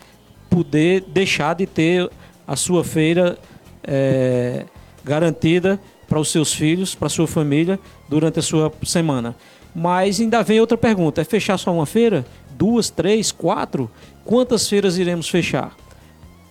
[0.49, 2.09] poder deixar de ter
[2.45, 3.37] a sua feira
[3.83, 4.65] é,
[5.03, 7.79] garantida para os seus filhos, para a sua família
[8.09, 9.33] durante a sua semana.
[9.73, 12.25] Mas ainda vem outra pergunta: é fechar só uma feira?
[12.51, 13.89] Duas, três, quatro?
[14.25, 15.75] Quantas feiras iremos fechar?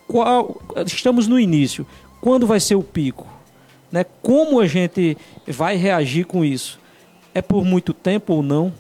[0.09, 1.87] Qual, estamos no início.
[2.21, 3.29] Quando vai ser o pico?
[3.93, 4.05] Né?
[4.23, 5.17] Como a gente
[5.47, 6.81] vai reagir com isso?
[7.35, 8.73] É por muito tempo ou não?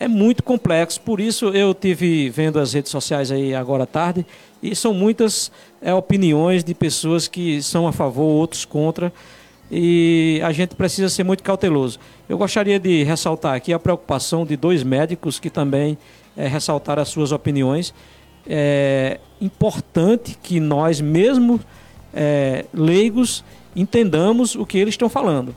[0.00, 4.24] É muito complexo, por isso eu tive vendo as redes sociais aí agora à tarde
[4.62, 5.50] e são muitas
[5.82, 9.12] é, opiniões de pessoas que são a favor, outros contra
[9.70, 11.98] e a gente precisa ser muito cauteloso.
[12.28, 15.98] Eu gostaria de ressaltar aqui a preocupação de dois médicos que também
[16.36, 17.92] é, ressaltaram as suas opiniões.
[18.46, 21.60] é importante que nós, mesmo
[22.14, 23.44] é, leigos,
[23.74, 25.54] entendamos o que eles estão falando.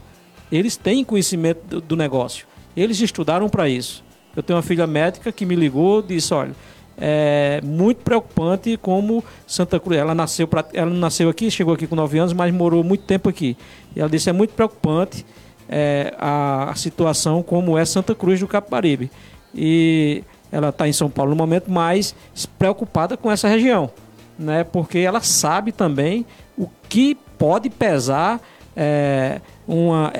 [0.51, 2.47] Eles têm conhecimento do, do negócio.
[2.76, 4.03] Eles estudaram para isso.
[4.36, 6.52] Eu tenho uma filha médica que me ligou disse: olha,
[6.98, 9.99] é muito preocupante como Santa Cruz.
[9.99, 13.30] Ela nasceu, pra, ela nasceu aqui, chegou aqui com 9 anos, mas morou muito tempo
[13.30, 13.58] aqui.
[13.95, 15.26] E ela disse: é muito preocupante
[15.68, 19.10] é, a, a, situação como é Santa Cruz do Capibaribe.
[19.53, 22.16] E ela está em São Paulo no momento, mas
[22.60, 23.90] preocupada com essa região,
[24.38, 24.64] né?
[24.64, 26.26] Porque ela sabe também
[26.58, 28.40] o que pode pesar
[28.76, 30.14] é, uma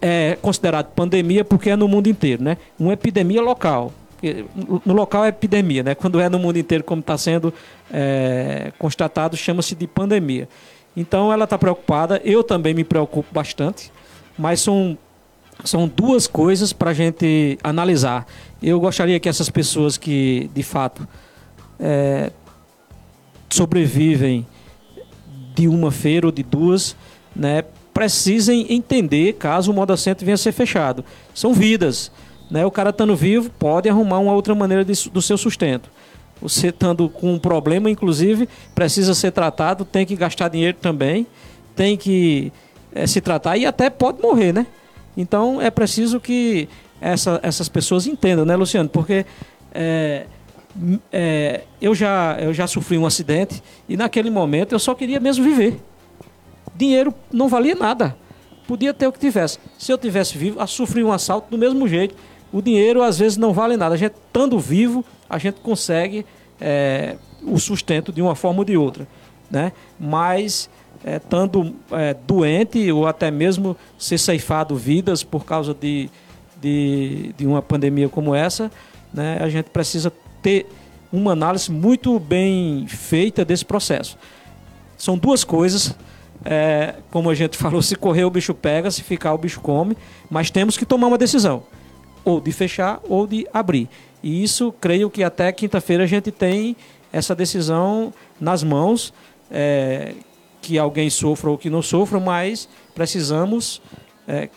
[0.00, 2.56] é considerado pandemia porque é no mundo inteiro, né?
[2.78, 3.92] Uma epidemia local.
[4.84, 5.94] No local é epidemia, né?
[5.94, 7.52] Quando é no mundo inteiro, como está sendo
[7.92, 10.48] é, constatado, chama-se de pandemia.
[10.96, 13.90] Então ela está preocupada, eu também me preocupo bastante,
[14.38, 14.96] mas são,
[15.64, 18.26] são duas coisas para a gente analisar.
[18.62, 21.06] Eu gostaria que essas pessoas que, de fato,
[21.80, 22.30] é,
[23.48, 24.46] sobrevivem
[25.54, 26.96] de uma feira ou de duas,
[27.34, 31.04] né, precisem entender caso o modo assento venha a ser fechado.
[31.34, 32.10] São vidas.
[32.50, 32.64] Né?
[32.64, 35.90] O cara estando vivo pode arrumar uma outra maneira de, do seu sustento.
[36.40, 41.26] Você estando com um problema, inclusive, precisa ser tratado, tem que gastar dinheiro também,
[41.76, 42.52] tem que
[42.92, 44.66] é, se tratar e até pode morrer, né?
[45.16, 46.68] Então é preciso que
[47.00, 48.88] essa, essas pessoas entendam, né, Luciano?
[48.88, 49.24] Porque
[49.72, 50.26] é,
[51.12, 55.44] é, eu, já, eu já sofri um acidente e naquele momento eu só queria mesmo
[55.44, 55.78] viver
[56.74, 58.16] dinheiro não valia nada.
[58.66, 59.58] Podia ter o que tivesse.
[59.78, 62.14] Se eu tivesse vivo, a sofrer um assalto do mesmo jeito.
[62.52, 63.94] O dinheiro às vezes não vale nada.
[63.94, 66.24] A gente, estando vivo, a gente consegue
[66.60, 69.06] é, o sustento de uma forma ou de outra.
[69.50, 69.72] Né?
[69.98, 70.70] Mas,
[71.04, 76.08] é, estando é, doente ou até mesmo ser ceifado vidas por causa de,
[76.60, 78.70] de, de uma pandemia como essa,
[79.12, 80.66] né, a gente precisa ter
[81.12, 84.16] uma análise muito bem feita desse processo.
[84.96, 85.94] São duas coisas
[86.44, 89.96] é, como a gente falou, se correr o bicho pega, se ficar o bicho come,
[90.30, 91.62] mas temos que tomar uma decisão,
[92.24, 93.88] ou de fechar ou de abrir.
[94.22, 96.76] E isso, creio que até quinta-feira a gente tem
[97.12, 99.12] essa decisão nas mãos,
[99.50, 100.14] é,
[100.60, 103.82] que alguém sofra ou que não sofra, mas precisamos
[104.26, 104.48] é,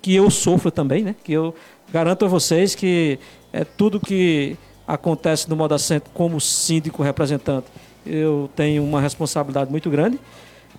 [0.00, 1.16] que eu sofra também, né?
[1.24, 1.54] Que eu
[1.90, 3.18] garanto a vocês que
[3.52, 4.56] é, tudo que
[4.86, 7.66] acontece no Moda Centro como síndico representante,
[8.04, 10.18] eu tenho uma responsabilidade muito grande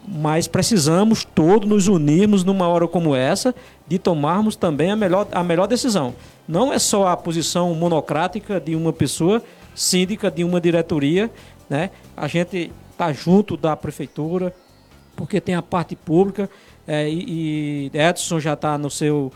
[0.07, 3.55] mas precisamos todos nos unirmos numa hora como essa
[3.88, 6.13] de tomarmos também a melhor, a melhor decisão.
[6.47, 9.41] Não é só a posição monocrática de uma pessoa,
[9.73, 11.31] síndica de uma diretoria,
[11.69, 11.89] né?
[12.15, 14.53] A gente está junto da prefeitura,
[15.15, 16.49] porque tem a parte pública
[16.88, 19.31] é, e, e, Edson já está no seu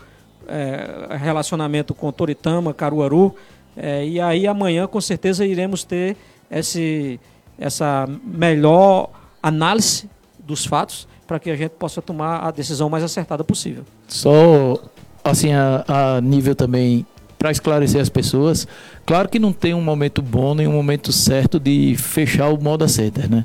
[0.46, 3.34] é, relacionamento com Toritama, Caruaru,
[3.76, 6.16] é, e aí amanhã com certeza iremos ter
[6.50, 7.18] esse,
[7.58, 9.10] essa melhor
[9.42, 10.08] análise
[10.48, 13.84] dos fatos para que a gente possa tomar a decisão mais acertada possível.
[14.08, 14.82] Só
[15.22, 17.06] assim a, a nível também
[17.38, 18.66] para esclarecer as pessoas,
[19.06, 22.88] claro que não tem um momento bom nem um momento certo de fechar o moda
[22.88, 23.44] center, né?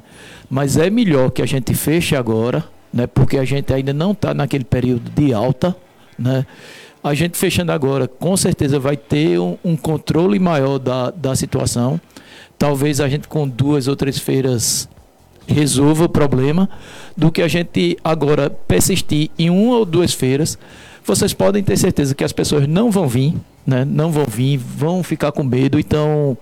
[0.49, 3.05] Mas é melhor que a gente feche agora, né?
[3.05, 5.75] Porque a gente ainda não está naquele período de alta,
[6.17, 6.45] né?
[7.03, 11.99] A gente fechando agora, com certeza vai ter um, um controle maior da, da situação.
[12.57, 14.87] Talvez a gente com duas ou três feiras
[15.47, 16.69] resolva o problema,
[17.15, 20.57] do que a gente agora persistir em uma ou duas feiras.
[21.05, 23.33] Vocês podem ter certeza que as pessoas não vão vir,
[23.65, 23.85] né?
[23.85, 26.37] não vão vir, vão ficar com medo, então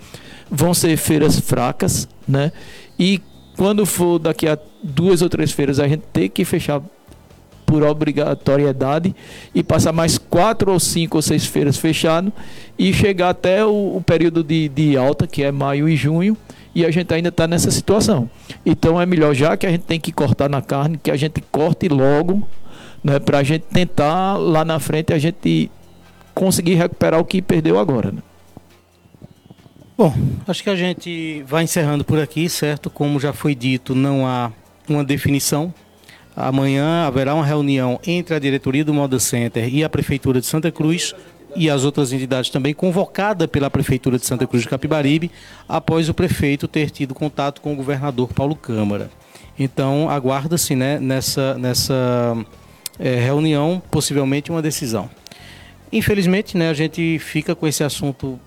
[0.49, 2.51] vão ser feiras fracas, né?
[2.99, 3.21] E
[3.55, 6.81] quando for daqui a duas ou três feiras, a gente tem que fechar
[7.65, 9.15] por obrigatoriedade
[9.55, 12.33] e passar mais quatro ou cinco ou seis feiras fechado
[12.77, 16.35] e chegar até o, o período de, de alta, que é maio e junho,
[16.73, 18.29] e a gente ainda está nessa situação.
[18.65, 21.41] Então é melhor, já que a gente tem que cortar na carne, que a gente
[21.51, 22.47] corte logo,
[23.03, 25.69] né, para a gente tentar lá na frente a gente
[26.33, 28.11] conseguir recuperar o que perdeu agora.
[28.11, 28.21] Né?
[29.97, 30.13] Bom,
[30.47, 32.89] acho que a gente vai encerrando por aqui, certo?
[32.89, 34.51] Como já foi dito, não há
[34.87, 35.73] uma definição.
[36.35, 40.71] Amanhã haverá uma reunião entre a diretoria do Moda Center e a Prefeitura de Santa
[40.71, 41.13] Cruz
[41.55, 45.31] e as outras entidades também, convocada pela Prefeitura de Santa Cruz de Capibaribe,
[45.67, 49.09] após o prefeito ter tido contato com o governador Paulo Câmara.
[49.57, 52.37] Então, aguarda-se né, nessa, nessa
[52.99, 55.09] é, reunião, possivelmente, uma decisão.
[55.91, 58.39] Infelizmente, né, a gente fica com esse assunto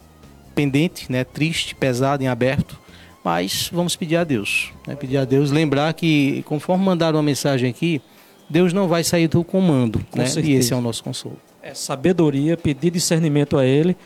[0.55, 2.79] pendente, né, triste, pesado, em aberto,
[3.23, 4.73] mas vamos pedir a Deus.
[4.87, 8.01] Né, pedir a Deus, lembrar que, conforme mandaram uma mensagem aqui,
[8.49, 12.59] Deus não vai sair do comando, né, e esse é o nosso consolo é, sabedoria,
[12.59, 13.97] pedir discernimento a Ele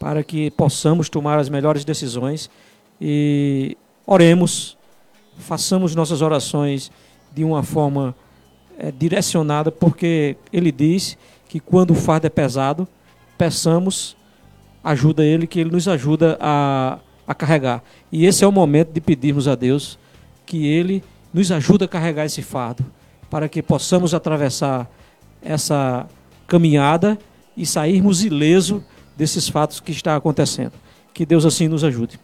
[0.00, 2.50] para que possamos tomar as melhores decisões
[3.00, 4.76] E oremos,
[5.38, 6.90] façamos nossas orações
[7.32, 8.14] de uma forma
[8.76, 11.16] é, direcionada, porque ele diz
[11.48, 12.86] que quando o fardo é pesado,
[13.38, 14.16] peçamos
[14.82, 17.82] ajuda ele, que ele nos ajuda a, a carregar.
[18.12, 19.98] E esse é o momento de pedirmos a Deus
[20.44, 22.84] que ele nos ajude a carregar esse fardo,
[23.30, 24.88] para que possamos atravessar
[25.42, 26.06] essa
[26.46, 27.18] caminhada
[27.56, 28.82] e sairmos ileso
[29.16, 30.72] desses fatos que está acontecendo.
[31.12, 32.18] Que Deus assim nos ajude.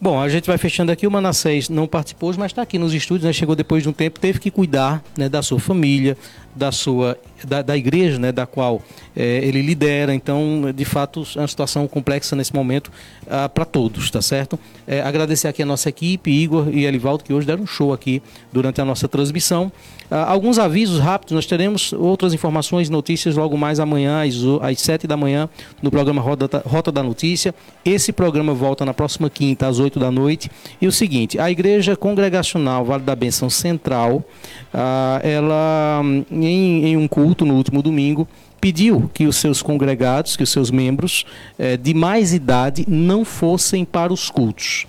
[0.00, 1.06] Bom, a gente vai fechando aqui.
[1.06, 3.32] O Manassés não participou, mas está aqui nos estúdios, né?
[3.34, 6.16] chegou depois de um tempo, teve que cuidar né, da sua família,
[6.54, 8.82] da sua da, da igreja, né, da qual
[9.16, 10.14] é, ele lidera.
[10.14, 12.90] Então, de fato, é uma situação complexa nesse momento
[13.28, 14.58] ah, para todos, tá certo?
[14.86, 18.22] É, agradecer aqui a nossa equipe, Igor e Elivaldo, que hoje deram um show aqui
[18.52, 19.72] durante a nossa transmissão.
[20.10, 25.06] Ah, alguns avisos rápidos, nós teremos outras informações, notícias logo mais amanhã, às, às 7
[25.06, 25.48] da manhã,
[25.80, 27.54] no programa Rota, Rota da Notícia.
[27.84, 30.50] Esse programa volta na próxima quinta, às 8 da noite.
[30.80, 34.24] E o seguinte, a Igreja Congregacional Vale da Benção Central,
[34.74, 36.02] ah, ela
[36.46, 38.28] em, em um culto no último domingo,
[38.60, 41.24] pediu que os seus congregados, que os seus membros
[41.58, 44.86] eh, de mais idade não fossem para os cultos.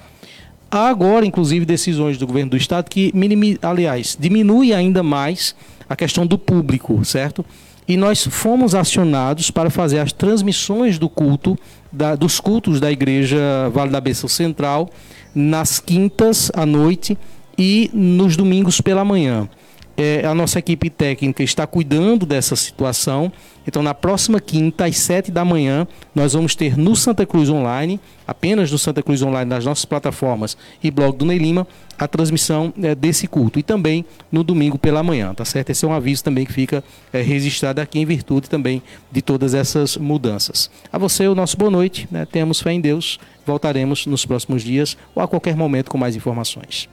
[0.69, 3.13] Há agora, inclusive, decisões do governo do estado que,
[3.61, 5.55] aliás, diminui ainda mais
[5.87, 7.45] a questão do público, certo?
[7.87, 11.57] E nós fomos acionados para fazer as transmissões do culto,
[11.91, 14.89] da, dos cultos da Igreja Vale da Benção Central,
[15.35, 17.17] nas quintas à noite
[17.57, 19.49] e nos domingos pela manhã
[19.97, 23.31] é, a nossa equipe técnica está cuidando dessa situação.
[23.67, 27.99] Então, na próxima quinta, às sete da manhã, nós vamos ter no Santa Cruz Online,
[28.25, 31.67] apenas no Santa Cruz Online, nas nossas plataformas e blog do Ney Lima,
[31.99, 33.59] a transmissão é, desse culto.
[33.59, 35.69] E também no domingo pela manhã, tá certo?
[35.69, 38.81] Esse é um aviso também que fica é, registrado aqui em virtude também
[39.11, 40.71] de todas essas mudanças.
[40.91, 42.07] A você, o nosso boa noite.
[42.09, 42.25] Né?
[42.25, 43.19] Temos fé em Deus.
[43.45, 46.89] Voltaremos nos próximos dias ou a qualquer momento com mais informações.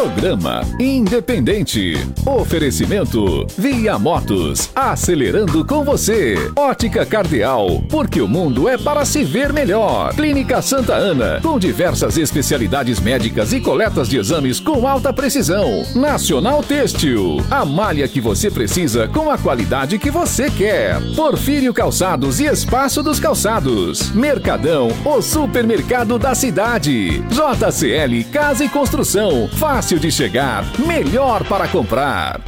[0.00, 1.92] Programa Independente.
[2.24, 4.70] Oferecimento Via Motos.
[4.74, 6.36] Acelerando com você.
[6.56, 7.82] Ótica Cardeal.
[7.90, 10.14] Porque o mundo é para se ver melhor.
[10.14, 11.38] Clínica Santa Ana.
[11.42, 15.84] Com diversas especialidades médicas e coletas de exames com alta precisão.
[15.94, 17.44] Nacional Têxtil.
[17.50, 20.98] A malha que você precisa com a qualidade que você quer.
[21.14, 24.10] Porfírio Calçados e Espaço dos Calçados.
[24.12, 27.22] Mercadão, o supermercado da cidade.
[27.28, 29.46] JCL Casa e Construção.
[29.58, 32.40] Fácil fácil de chegar, melhor para comprar.